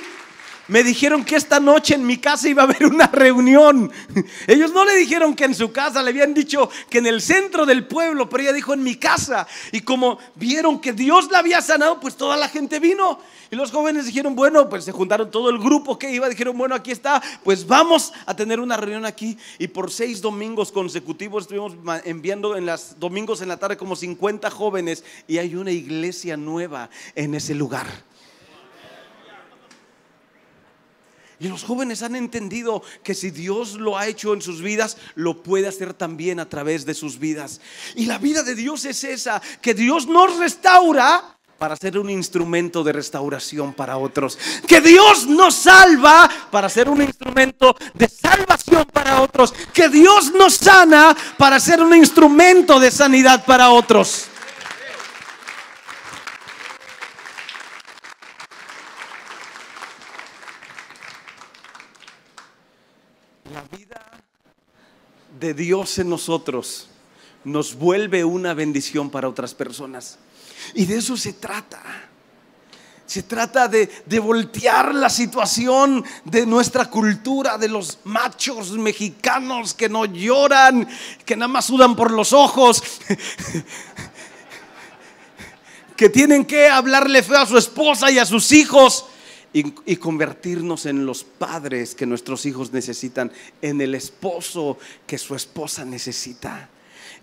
me 0.68 0.84
dijeron 0.84 1.24
que 1.24 1.38
esta 1.38 1.62
noche 1.62 1.96
en 1.96 2.06
mi 2.06 2.18
casa 2.18 2.50
iba 2.50 2.64
a 2.64 2.66
haber 2.66 2.86
una 2.86 3.08
reunión. 3.08 3.90
Ellos 4.48 4.74
no 4.74 4.84
le 4.84 4.94
dijeron 4.98 5.36
que 5.36 5.46
en 5.46 5.56
su 5.56 5.72
casa, 5.72 6.04
le 6.04 6.10
habían 6.10 6.34
dicho 6.34 6.70
que 6.90 6.98
en 6.98 7.06
el 7.06 7.22
centro 7.22 7.66
del 7.66 7.88
pueblo, 7.88 8.28
pero 8.28 8.44
ella 8.44 8.52
dijo 8.52 8.74
en 8.74 8.84
mi 8.84 8.96
casa. 8.96 9.48
Y 9.72 9.82
como 9.82 10.18
vieron 10.36 10.82
que 10.82 10.92
Dios 10.92 11.32
la 11.32 11.40
había 11.40 11.62
sanado, 11.62 12.02
pues 12.02 12.18
toda 12.18 12.36
la 12.36 12.50
gente 12.50 12.82
vino. 12.82 13.20
Y 13.52 13.56
los 13.56 13.72
jóvenes 13.72 14.06
dijeron, 14.06 14.36
bueno, 14.36 14.68
pues 14.68 14.84
se 14.84 14.92
juntaron 14.92 15.32
todo 15.32 15.50
el 15.50 15.58
grupo 15.58 15.98
que 15.98 16.12
iba, 16.12 16.28
dijeron, 16.28 16.58
bueno, 16.58 16.76
aquí 16.76 16.92
está, 16.92 17.24
pues 17.46 17.66
vamos 17.66 18.12
a 18.26 18.36
tener 18.36 18.60
una 18.60 18.76
reunión 18.76 19.06
aquí. 19.06 19.38
Y 19.60 19.68
por 19.68 19.92
seis 19.92 20.20
domingos 20.20 20.74
consecutivos 20.74 21.44
estuvimos 21.44 21.74
enviando 22.04 22.58
en 22.58 22.66
los 22.66 23.00
domingos 23.00 23.40
en 23.40 23.48
la 23.48 23.56
tarde 23.56 23.78
como 23.78 23.96
50 23.96 24.52
jóvenes 24.52 25.06
y 25.26 25.38
hay 25.38 25.56
una 25.56 25.72
iglesia 25.72 26.36
nueva 26.36 26.90
en 27.16 27.34
ese 27.34 27.56
lugar. 27.56 27.88
Y 31.40 31.48
los 31.48 31.64
jóvenes 31.64 32.02
han 32.02 32.16
entendido 32.16 32.82
que 33.04 33.14
si 33.14 33.32
Dios 33.32 33.74
lo 33.74 33.98
ha 33.98 34.08
hecho 34.08 34.34
en 34.34 34.42
sus 34.42 34.62
vidas, 34.62 34.98
lo 35.16 35.44
puede 35.44 35.68
hacer 35.68 35.94
también 35.94 36.40
a 36.40 36.50
través 36.50 36.86
de 36.86 36.94
sus 36.94 37.20
vidas. 37.20 37.62
Y 37.96 38.06
la 38.06 38.18
vida 38.18 38.44
de 38.44 38.56
Dios 38.56 38.86
es 38.86 39.04
esa, 39.04 39.42
que 39.62 39.74
Dios 39.74 40.08
nos 40.08 40.38
restaura 40.38 41.36
para 41.58 41.76
ser 41.76 41.98
un 41.98 42.10
instrumento 42.10 42.84
de 42.84 42.94
restauración 42.94 43.74
para 43.74 43.98
otros. 43.98 44.38
Que 44.68 44.82
Dios 44.82 45.26
nos 45.26 45.56
salva 45.56 46.30
para 46.52 46.70
ser 46.70 46.90
un 46.90 47.02
instrumento 47.02 47.76
de 47.94 48.10
salvación 48.10 48.86
para 48.92 49.22
otros. 49.22 49.54
Que 49.74 49.90
Dios 49.90 50.32
nos 50.34 50.56
sana 50.56 51.16
para 51.38 51.60
ser 51.60 51.82
un 51.82 51.96
instrumento 51.96 52.80
de 52.80 52.92
sanidad 52.92 53.46
para 53.46 53.70
otros. 53.70 54.28
De 65.40 65.54
Dios 65.54 66.00
en 66.00 66.10
nosotros 66.10 66.88
nos 67.44 67.76
vuelve 67.76 68.26
una 68.26 68.54
bendición 68.54 69.10
para 69.10 69.30
otras 69.30 69.54
personas. 69.54 70.18
Y 70.74 70.86
de 70.86 70.98
eso 70.98 71.16
se 71.16 71.34
trata. 71.34 71.82
Se 73.06 73.22
trata 73.22 73.68
de, 73.68 73.88
voltear 74.20 74.96
la 74.96 75.12
situación 75.12 76.04
de 76.24 76.46
nuestra 76.48 76.90
cultura, 76.90 77.58
de 77.58 77.68
los 77.68 78.00
machos 78.04 78.72
mexicanos 78.72 79.76
que 79.76 79.88
no 79.88 80.06
lloran, 80.06 80.88
que 81.24 81.36
nada 81.36 81.48
más 81.48 81.66
sudan 81.66 81.96
por 81.96 82.10
los 82.10 82.34
ojos, 82.34 82.82
que 85.96 86.10
tienen 86.10 86.46
que 86.46 86.68
hablarle 86.68 87.22
feo 87.22 87.38
a 87.38 87.46
su 87.46 87.60
esposa 87.60 88.10
y 88.10 88.18
a 88.18 88.26
sus 88.26 88.52
hijos 88.52 89.06
y, 89.56 89.95
convertirnos 89.95 90.86
en 90.86 91.06
los 91.06 91.24
padres 91.24 91.95
que 91.95 92.06
nuestros 92.06 92.45
hijos 92.45 92.74
necesitan, 92.74 93.32
en 93.62 93.80
el 93.80 93.95
esposo 93.95 94.78
que 95.08 95.18
su 95.18 95.34
esposa 95.34 95.86
necesita 95.86 96.70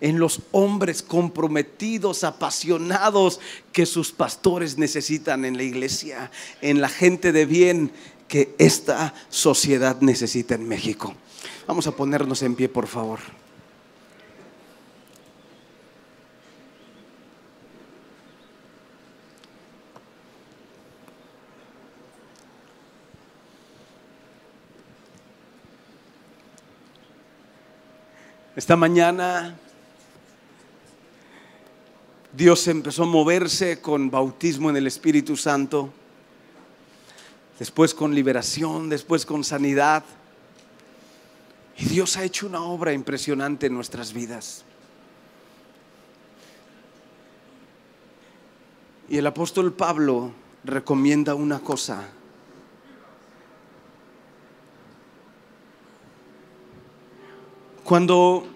en 0.01 0.19
los 0.19 0.41
hombres 0.51 1.03
comprometidos, 1.03 2.23
apasionados 2.23 3.39
que 3.71 3.85
sus 3.85 4.11
pastores 4.11 4.77
necesitan 4.77 5.45
en 5.45 5.55
la 5.55 5.63
iglesia, 5.63 6.31
en 6.61 6.81
la 6.81 6.89
gente 6.89 7.31
de 7.31 7.45
bien 7.45 7.91
que 8.27 8.53
esta 8.57 9.13
sociedad 9.29 10.01
necesita 10.01 10.55
en 10.55 10.67
México. 10.67 11.13
Vamos 11.67 11.87
a 11.87 11.95
ponernos 11.95 12.41
en 12.41 12.55
pie, 12.55 12.67
por 12.67 12.87
favor. 12.87 13.19
Esta 28.63 28.77
mañana 28.77 29.57
Dios 32.31 32.65
empezó 32.69 33.03
a 33.03 33.07
moverse 33.07 33.81
con 33.81 34.09
bautismo 34.09 34.69
en 34.69 34.77
el 34.77 34.87
Espíritu 34.87 35.35
Santo, 35.35 35.91
después 37.59 37.93
con 37.93 38.15
liberación, 38.15 38.87
después 38.87 39.25
con 39.25 39.43
sanidad. 39.43 40.05
Y 41.77 41.87
Dios 41.87 42.15
ha 42.15 42.23
hecho 42.23 42.47
una 42.47 42.63
obra 42.63 42.93
impresionante 42.93 43.65
en 43.65 43.73
nuestras 43.73 44.13
vidas. 44.13 44.63
Y 49.09 49.17
el 49.17 49.27
apóstol 49.27 49.73
Pablo 49.73 50.31
recomienda 50.63 51.35
una 51.35 51.59
cosa 51.59 52.07
Cuando 57.83 58.47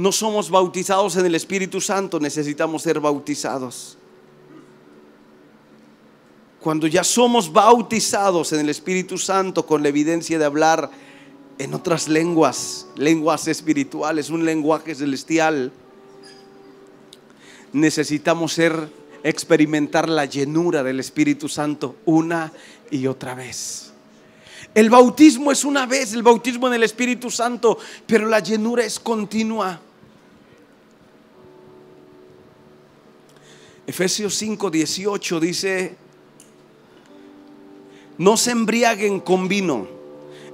no 0.00 0.12
somos 0.12 0.50
bautizados 0.50 1.16
en 1.16 1.26
el 1.26 1.34
Espíritu 1.34 1.80
Santo, 1.80 2.18
necesitamos 2.18 2.82
ser 2.82 3.00
bautizados. 3.00 3.98
Cuando 6.60 6.86
ya 6.86 7.04
somos 7.04 7.52
bautizados 7.52 8.52
en 8.52 8.60
el 8.60 8.68
Espíritu 8.68 9.18
Santo 9.18 9.66
con 9.66 9.82
la 9.82 9.88
evidencia 9.88 10.38
de 10.38 10.44
hablar 10.44 10.90
en 11.58 11.74
otras 11.74 12.08
lenguas, 12.08 12.86
lenguas 12.96 13.46
espirituales, 13.48 14.30
un 14.30 14.44
lenguaje 14.44 14.94
celestial, 14.94 15.72
necesitamos 17.72 18.54
ser 18.54 18.90
experimentar 19.22 20.08
la 20.08 20.24
llenura 20.24 20.82
del 20.82 21.00
Espíritu 21.00 21.48
Santo 21.48 21.96
una 22.06 22.52
y 22.90 23.06
otra 23.06 23.34
vez. 23.34 23.92
El 24.74 24.88
bautismo 24.88 25.50
es 25.50 25.64
una 25.64 25.84
vez, 25.84 26.12
el 26.14 26.22
bautismo 26.22 26.68
en 26.68 26.74
el 26.74 26.82
Espíritu 26.84 27.30
Santo, 27.30 27.78
pero 28.06 28.28
la 28.28 28.40
llenura 28.40 28.84
es 28.84 29.00
continua. 29.00 29.80
Efesios 33.90 34.34
5, 34.36 34.70
18 34.70 35.40
dice, 35.40 35.96
no 38.18 38.36
se 38.36 38.52
embriaguen 38.52 39.20
con 39.20 39.48
vino, 39.48 39.86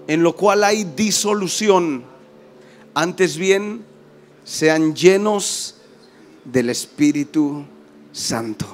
en 0.07 0.23
lo 0.23 0.35
cual 0.35 0.65
hay 0.65 0.85
disolución, 0.85 2.05
antes 2.95 3.37
bien 3.37 3.85
sean 4.45 4.95
llenos 4.95 5.77
del 6.45 6.71
Espíritu 6.71 7.65
Santo. 8.13 8.67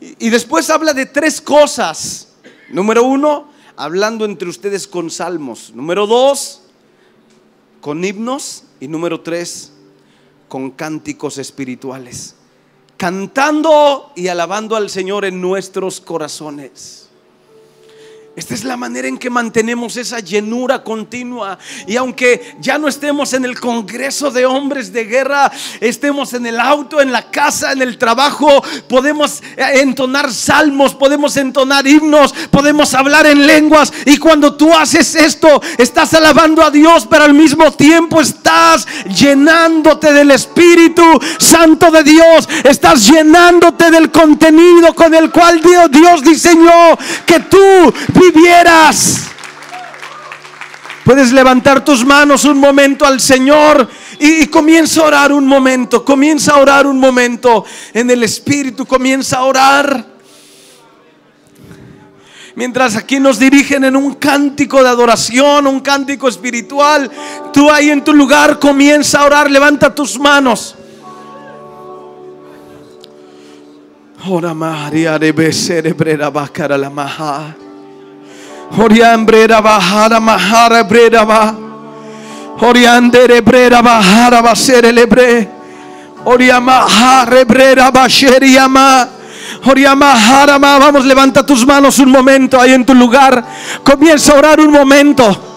Y 0.00 0.30
después 0.30 0.68
habla 0.70 0.94
de 0.94 1.06
tres 1.06 1.40
cosas 1.40 2.28
Número 2.72 3.04
uno, 3.04 3.48
hablando 3.76 4.24
entre 4.24 4.48
ustedes 4.48 4.86
con 4.86 5.10
salmos. 5.10 5.72
Número 5.74 6.06
dos, 6.06 6.62
con 7.82 8.02
himnos. 8.02 8.64
Y 8.80 8.88
número 8.88 9.20
tres, 9.20 9.71
con 10.52 10.72
cánticos 10.72 11.38
espirituales. 11.38 12.34
Cantando 12.98 14.12
y 14.14 14.28
alabando 14.28 14.76
al 14.76 14.90
Señor 14.90 15.24
en 15.24 15.40
nuestros 15.40 15.98
corazones. 15.98 17.01
Esta 18.34 18.54
es 18.54 18.64
la 18.64 18.78
manera 18.78 19.08
en 19.08 19.18
que 19.18 19.28
mantenemos 19.28 19.98
esa 19.98 20.18
llenura 20.20 20.82
continua. 20.82 21.58
Y 21.86 21.96
aunque 21.96 22.56
ya 22.60 22.78
no 22.78 22.88
estemos 22.88 23.34
en 23.34 23.44
el 23.44 23.60
Congreso 23.60 24.30
de 24.30 24.46
Hombres 24.46 24.90
de 24.90 25.04
Guerra, 25.04 25.52
estemos 25.80 26.32
en 26.32 26.46
el 26.46 26.58
auto, 26.58 27.02
en 27.02 27.12
la 27.12 27.30
casa, 27.30 27.72
en 27.72 27.82
el 27.82 27.98
trabajo, 27.98 28.64
podemos 28.88 29.42
eh, 29.54 29.80
entonar 29.82 30.32
salmos, 30.32 30.94
podemos 30.94 31.36
entonar 31.36 31.86
himnos, 31.86 32.32
podemos 32.50 32.94
hablar 32.94 33.26
en 33.26 33.46
lenguas. 33.46 33.92
Y 34.06 34.16
cuando 34.16 34.54
tú 34.54 34.72
haces 34.72 35.14
esto, 35.14 35.60
estás 35.76 36.14
alabando 36.14 36.62
a 36.62 36.70
Dios, 36.70 37.06
pero 37.10 37.24
al 37.24 37.34
mismo 37.34 37.70
tiempo 37.72 38.22
estás 38.22 38.86
llenándote 39.14 40.10
del 40.10 40.30
Espíritu 40.30 41.04
Santo 41.38 41.90
de 41.90 42.02
Dios. 42.02 42.48
Estás 42.64 43.10
llenándote 43.10 43.90
del 43.90 44.10
contenido 44.10 44.94
con 44.94 45.14
el 45.14 45.30
cual 45.30 45.60
Dios, 45.60 45.90
Dios 45.90 46.24
diseñó 46.24 46.96
que 47.26 47.40
tú 47.40 47.92
vivieras. 48.30 49.28
Puedes 51.04 51.32
levantar 51.32 51.84
tus 51.84 52.04
manos 52.04 52.44
un 52.44 52.58
momento 52.58 53.04
al 53.04 53.20
Señor 53.20 53.88
y, 54.18 54.46
comienza 54.46 55.00
a 55.00 55.06
orar 55.06 55.32
un 55.32 55.46
momento, 55.46 56.04
comienza 56.04 56.52
a 56.52 56.58
orar 56.58 56.86
un 56.86 56.98
momento 56.98 57.64
en 57.92 58.10
el 58.10 58.22
Espíritu, 58.22 58.86
comienza 58.86 59.38
a 59.38 59.44
orar. 59.44 60.06
Mientras 62.54 62.96
aquí 62.96 63.18
nos 63.18 63.38
dirigen 63.38 63.84
en 63.84 63.96
un 63.96 64.14
cántico 64.14 64.82
de 64.82 64.90
adoración, 64.90 65.66
un 65.66 65.80
cántico 65.80 66.28
espiritual, 66.28 67.10
tú 67.52 67.70
ahí 67.70 67.90
en 67.90 68.04
tu 68.04 68.12
lugar 68.12 68.58
comienza 68.58 69.20
a 69.20 69.24
orar, 69.24 69.50
levanta 69.50 69.92
tus 69.92 70.18
manos. 70.18 70.76
Ora 74.28 74.54
María 74.54 75.18
de 75.18 75.32
Beserebrera 75.32 76.30
Bacara 76.30 76.78
la 76.78 76.90
Maha. 78.72 78.84
Oriambrera 78.84 79.60
Bajara 79.60 80.20
Mahara 80.20 80.82
Brera 80.82 81.24
Ba. 81.24 81.54
Oriandere 82.60 83.42
Brera 83.42 83.82
Bajara 83.82 84.42
Basere 84.42 84.92
Lebre. 84.92 85.48
Oriamahare 86.24 87.44
Brera 87.44 87.90
Basheriama. 87.90 89.08
Oriamahara 89.66 90.58
Vamos, 90.58 91.04
levanta 91.04 91.44
tus 91.44 91.66
manos 91.66 91.98
un 91.98 92.10
momento 92.10 92.60
ahí 92.60 92.72
en 92.72 92.84
tu 92.84 92.94
lugar. 92.94 93.44
Comienza 93.84 94.32
a 94.32 94.38
orar 94.38 94.60
un 94.60 94.70
momento. 94.70 95.51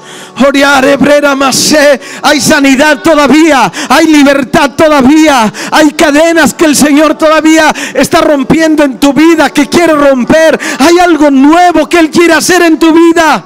Hay 2.22 2.42
sanidad 2.42 3.02
todavía, 3.02 3.72
hay 3.90 4.08
libertad 4.08 4.72
todavía, 4.76 5.52
hay 5.72 5.92
cadenas 5.92 6.54
que 6.54 6.66
el 6.66 6.76
Señor 6.76 7.16
todavía 7.16 7.74
está 7.94 8.22
rompiendo 8.22 8.84
en 8.84 9.00
tu 9.00 9.14
vida, 9.14 9.50
que 9.50 9.68
quiere 9.68 9.94
romper. 9.94 10.60
Hay 10.80 11.00
algo 11.00 11.32
nuevo 11.32 11.88
que 11.88 12.00
Él 12.00 12.10
quiere 12.10 12.34
hacer 12.34 12.62
en 12.64 12.78
tu 12.78 12.92
vida. 12.92 13.46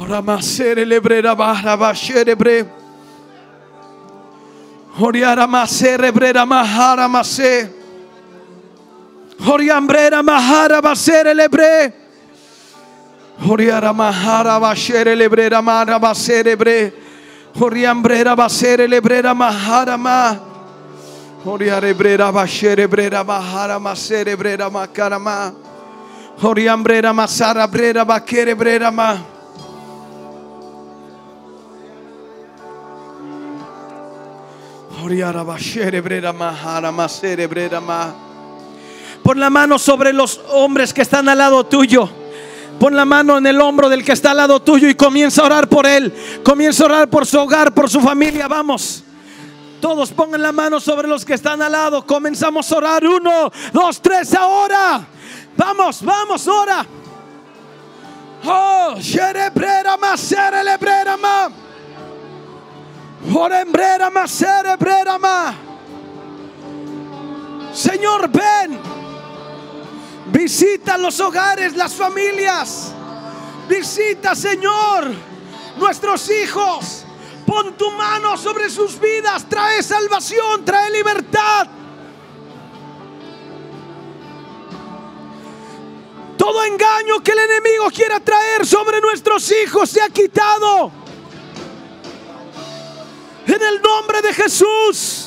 Ora 0.00 0.20
masere 0.20 0.84
lebrera 0.84 1.34
barra 1.34 1.76
basherebre. 1.76 2.66
Oriara 4.98 5.46
masere 5.46 6.10
brera 6.10 6.44
mahara 6.44 7.08
mase. 7.08 7.72
Oriambrera 9.46 10.22
mahara 10.22 10.80
basere 10.80 11.34
lebre. 11.34 12.03
Oriara 13.42 13.92
mahara 13.92 14.60
bashere 14.60 15.16
lebrera 15.16 15.62
mara 15.62 15.98
baserebre. 15.98 16.92
Oriambrera 17.56 18.36
basere 18.36 18.86
lebrera 18.86 19.34
mahara 19.34 19.98
ma. 19.98 20.38
Oriare 21.44 21.94
brera 21.94 22.32
bashere 22.32 22.88
brera 22.88 23.24
mahara 23.24 23.78
masere 23.78 24.36
brera 24.36 24.70
makarama. 24.70 25.54
Oriambrera 26.40 27.12
masara 27.12 27.66
brera 27.70 28.04
bakere 28.04 28.56
brera 28.56 28.90
ma. 28.90 29.18
Oriara 35.02 35.44
bashere 35.44 36.00
brera 36.02 36.32
mahara 36.32 36.90
masere 36.90 37.46
brera 37.46 37.80
ma. 37.80 38.14
Pon 39.22 39.38
la 39.38 39.50
mano 39.50 39.78
sobre 39.78 40.12
los 40.12 40.40
hombres 40.50 40.94
que 40.94 41.02
están 41.02 41.28
al 41.28 41.38
lado 41.38 41.64
tuyo. 41.64 42.23
Pon 42.78 42.94
la 42.94 43.04
mano 43.04 43.38
en 43.38 43.46
el 43.46 43.60
hombro 43.60 43.88
del 43.88 44.04
que 44.04 44.12
está 44.12 44.32
al 44.32 44.38
lado 44.38 44.60
tuyo 44.60 44.88
y 44.88 44.94
comienza 44.94 45.42
a 45.42 45.46
orar 45.46 45.68
por 45.68 45.86
él. 45.86 46.12
Comienza 46.44 46.82
a 46.82 46.86
orar 46.86 47.10
por 47.10 47.26
su 47.26 47.38
hogar, 47.38 47.72
por 47.72 47.88
su 47.88 48.00
familia. 48.00 48.48
Vamos. 48.48 49.04
Todos 49.80 50.12
pongan 50.12 50.42
la 50.42 50.52
mano 50.52 50.80
sobre 50.80 51.06
los 51.06 51.24
que 51.24 51.34
están 51.34 51.60
al 51.60 51.72
lado. 51.72 52.06
Comenzamos 52.06 52.70
a 52.72 52.76
orar. 52.76 53.06
Uno, 53.06 53.50
dos, 53.72 54.00
tres, 54.00 54.34
ahora. 54.34 55.06
Vamos, 55.56 56.02
vamos, 56.02 56.48
ora. 56.48 56.86
Oh, 58.46 58.94
sherebrera 58.98 59.96
más, 59.96 60.20
cerebrera 60.20 61.16
más. 61.16 61.52
Orembrera 63.32 64.10
cerebrera 64.26 65.18
más. 65.18 65.54
Visita 70.44 70.98
los 70.98 71.18
hogares, 71.20 71.74
las 71.74 71.94
familias. 71.94 72.92
Visita, 73.66 74.34
Señor, 74.34 75.10
nuestros 75.78 76.30
hijos. 76.30 77.06
Pon 77.46 77.74
tu 77.78 77.90
mano 77.92 78.36
sobre 78.36 78.68
sus 78.68 79.00
vidas. 79.00 79.48
Trae 79.48 79.82
salvación, 79.82 80.62
trae 80.62 80.90
libertad. 80.90 81.66
Todo 86.36 86.62
engaño 86.64 87.22
que 87.22 87.32
el 87.32 87.38
enemigo 87.38 87.86
quiera 87.90 88.20
traer 88.20 88.66
sobre 88.66 89.00
nuestros 89.00 89.50
hijos 89.50 89.88
se 89.88 90.02
ha 90.02 90.10
quitado. 90.10 90.92
En 93.46 93.62
el 93.62 93.80
nombre 93.80 94.20
de 94.20 94.34
Jesús. 94.34 95.23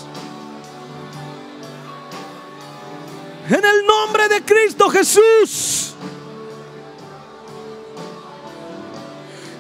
En 3.49 3.63
el 3.63 3.85
nombre 3.85 4.27
de 4.27 4.43
Cristo 4.43 4.89
Jesús. 4.89 5.93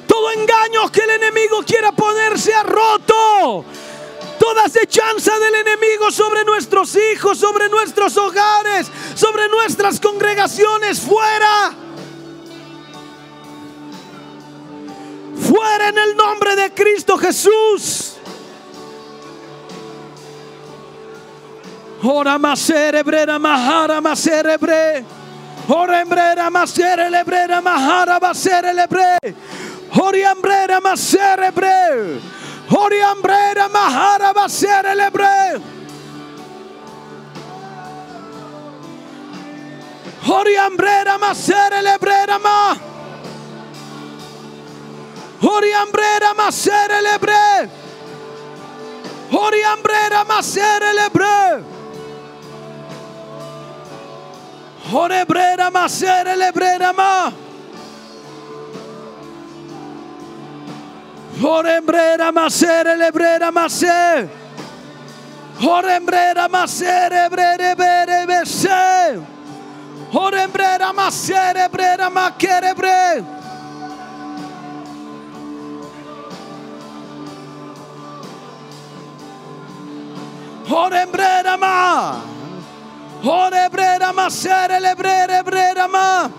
Todo 0.05 0.31
engaño 0.31 0.91
que 0.91 1.01
el 1.01 1.11
enemigo 1.11 1.63
quiera 1.65 1.93
ponerse 1.93 2.53
a 2.53 2.63
roto. 2.63 3.63
Toda 4.37 4.65
acechanza 4.65 5.39
del 5.39 5.55
enemigo 5.55 6.11
sobre 6.11 6.43
nuestros 6.43 6.97
hijos, 7.13 7.37
sobre 7.37 7.69
nuestros 7.69 8.17
hogares, 8.17 8.87
sobre 9.15 9.47
nuestras 9.47 10.01
congregaciones, 10.01 10.99
fuera. 10.99 11.73
Fuera 15.49 15.89
en 15.89 15.97
el 15.97 16.17
nombre 16.17 16.57
de 16.57 16.73
Cristo 16.73 17.17
Jesús. 17.17 18.16
Ora 22.09 22.39
masere 22.39 23.03
brera 23.03 23.37
mahara 23.37 23.99
masere 24.01 24.57
bre. 24.57 25.03
Ora 25.67 25.99
embrera 26.01 26.49
masere 26.49 27.09
lebrera 27.09 27.61
mahara 27.61 28.19
basere 28.19 28.73
lebre. 28.73 29.17
Oriambrera 29.99 30.79
masere 30.79 31.51
bre. 31.51 32.21
Oriambrera 32.71 33.67
mahara 33.67 34.33
basere 34.33 34.95
lebre. 34.95 35.61
Oriambrera 40.29 41.17
masere 41.17 41.81
lebrera 41.81 42.39
ma. 42.39 42.77
Oriambrera 45.41 46.33
masere 46.37 47.01
lebre. 47.01 47.69
Oriambrera 49.31 50.23
masere 50.23 50.93
lebre. 50.93 51.76
Orebrera 54.91 55.69
masere 55.69 56.35
lebrera 56.35 56.93
ma. 56.93 57.31
Orembrera 61.43 62.31
masere 62.31 62.95
lebrera 62.95 63.51
mase. 63.51 64.29
Orembrera 65.61 66.47
masere 66.47 67.29
brere 67.29 67.75
bere 67.75 68.25
bese. 68.25 69.21
Orembrera 70.13 70.93
masere 70.93 71.69
brera 71.69 72.09
makere 72.09 72.73
bre. 72.73 73.23
Orembrera 80.69 81.57
ma. 81.57 82.26
Ora 83.23 83.69
brera 83.69 84.13
masere 84.13 84.79
lebrere 84.79 85.43
brera 85.43 85.87
ma. 85.87 86.29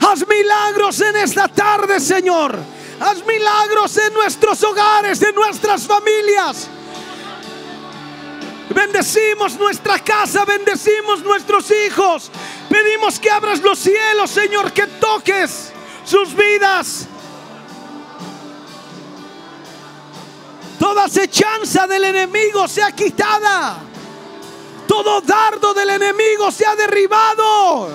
Haz 0.00 0.26
milagros 0.26 1.00
en 1.00 1.16
esta 1.16 1.48
tarde, 1.48 2.00
Señor. 2.00 2.58
Haz 3.00 3.24
milagros 3.24 3.96
en 3.96 4.12
nuestros 4.14 4.62
hogares, 4.64 5.22
en 5.22 5.34
nuestras 5.34 5.86
familias. 5.86 6.68
Bendecimos 8.70 9.58
nuestra 9.58 9.98
casa, 9.98 10.44
bendecimos 10.44 11.22
nuestros 11.22 11.70
hijos. 11.70 12.30
Pedimos 12.68 13.18
que 13.18 13.30
abras 13.30 13.60
los 13.60 13.78
cielos, 13.78 14.30
Señor, 14.30 14.72
que 14.72 14.86
toques 14.86 15.72
sus 16.04 16.34
vidas. 16.34 17.08
Toda 20.78 21.04
acechanza 21.04 21.86
del 21.86 22.04
enemigo 22.04 22.68
sea 22.68 22.92
quitada. 22.92 23.78
Todo 24.86 25.20
dardo 25.20 25.74
del 25.74 25.90
enemigo 25.90 26.50
sea 26.50 26.76
derribado. 26.76 27.88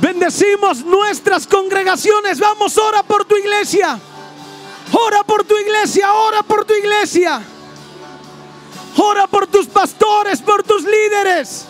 Bendecimos 0.00 0.84
nuestras 0.84 1.46
congregaciones. 1.46 2.38
Vamos, 2.38 2.78
ora 2.78 3.02
por 3.02 3.24
tu 3.24 3.36
iglesia. 3.36 3.98
Ora 4.92 5.24
por 5.24 5.44
tu 5.44 5.56
iglesia, 5.58 6.12
ora 6.12 6.42
por 6.42 6.64
tu 6.64 6.74
iglesia. 6.74 7.42
Ora 8.98 9.26
por 9.26 9.46
tus 9.46 9.66
pastores, 9.66 10.40
por 10.40 10.62
tus 10.62 10.82
líderes. 10.84 11.66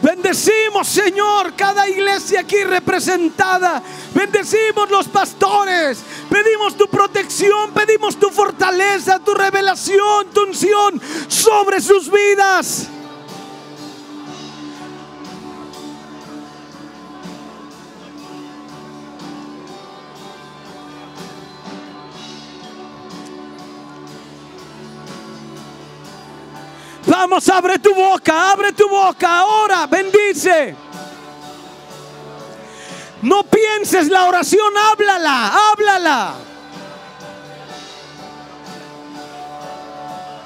Bendecimos, 0.00 0.88
Señor, 0.88 1.54
cada 1.54 1.88
iglesia 1.88 2.40
aquí 2.40 2.62
representada. 2.64 3.82
Bendecimos 4.14 4.90
los 4.90 5.08
pastores. 5.08 6.02
Pedimos 6.30 6.76
tu 6.76 6.86
protección, 6.88 7.72
pedimos 7.72 8.18
tu 8.18 8.30
fortaleza, 8.30 9.18
tu 9.18 9.34
revelación, 9.34 10.28
tu 10.32 10.44
unción 10.44 11.00
sobre 11.28 11.80
sus 11.80 12.10
vidas. 12.10 12.88
Vamos, 27.28 27.46
abre 27.50 27.78
tu 27.78 27.94
boca, 27.94 28.52
abre 28.52 28.72
tu 28.72 28.88
boca 28.88 29.40
ahora, 29.40 29.86
bendice. 29.86 30.74
No 33.20 33.42
pienses 33.42 34.08
la 34.08 34.24
oración, 34.24 34.72
háblala, 34.74 35.52
háblala. 35.52 36.34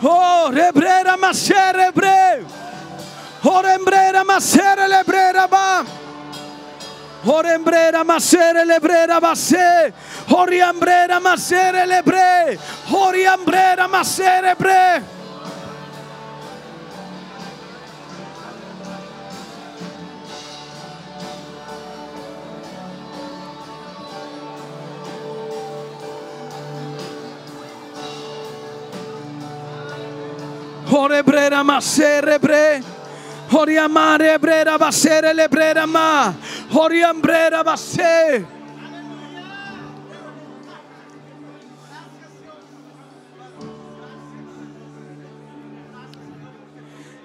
Oh, 0.03 0.51
rebrera 0.51 1.16
maser 1.16 1.76
rebre. 1.76 2.45
Orembrera 3.45 4.24
maser 4.24 4.78
lebrera 4.89 5.47
ba. 5.47 5.85
Orembrera 7.26 8.03
maser 8.03 8.66
lebrera 8.66 9.20
base. 9.20 9.95
Oriambrera 10.30 11.20
maser 11.20 11.87
lebre. 11.87 12.59
Oriambrera 12.91 13.87
maser 13.87 14.43
lebre. 14.43 15.22
Brera 34.38 34.78
basere 34.78 35.48
ma. 35.86 36.34
Oriambrera 36.70 37.62
base. 37.62 38.46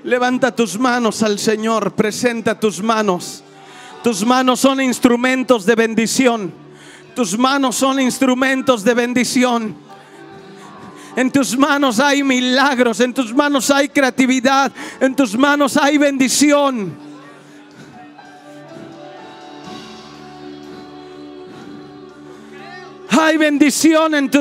Levanta 0.03 0.55
tus 0.55 0.79
manos 0.79 1.21
al 1.21 1.37
Señor, 1.37 1.93
presenta 1.93 2.57
tus 2.57 2.81
manos. 2.81 3.43
Tus 4.03 4.25
manos 4.25 4.61
son 4.61 4.79
instrumentos 4.79 5.65
de 5.65 5.75
bendición. 5.75 6.53
Tus 7.13 7.37
manos 7.37 7.75
son 7.75 7.99
instrumentos 7.99 8.83
de 8.85 8.93
bendición. 8.93 9.86
En 11.17 11.31
tus 11.31 11.57
manos 11.57 11.99
hay 11.99 12.21
milagros, 12.21 12.99
en 12.99 13.11
tus 13.11 13.33
manos 13.33 13.71
hay 13.71 13.89
creatividad, 13.89 14.71
en 14.99 15.15
tus 15.15 15.35
manos 15.35 15.75
hay 15.75 15.97
bendición. 15.97 16.95
Hay 23.09 23.35
bendición 23.37 24.13
en 24.13 24.29
tus 24.29 24.35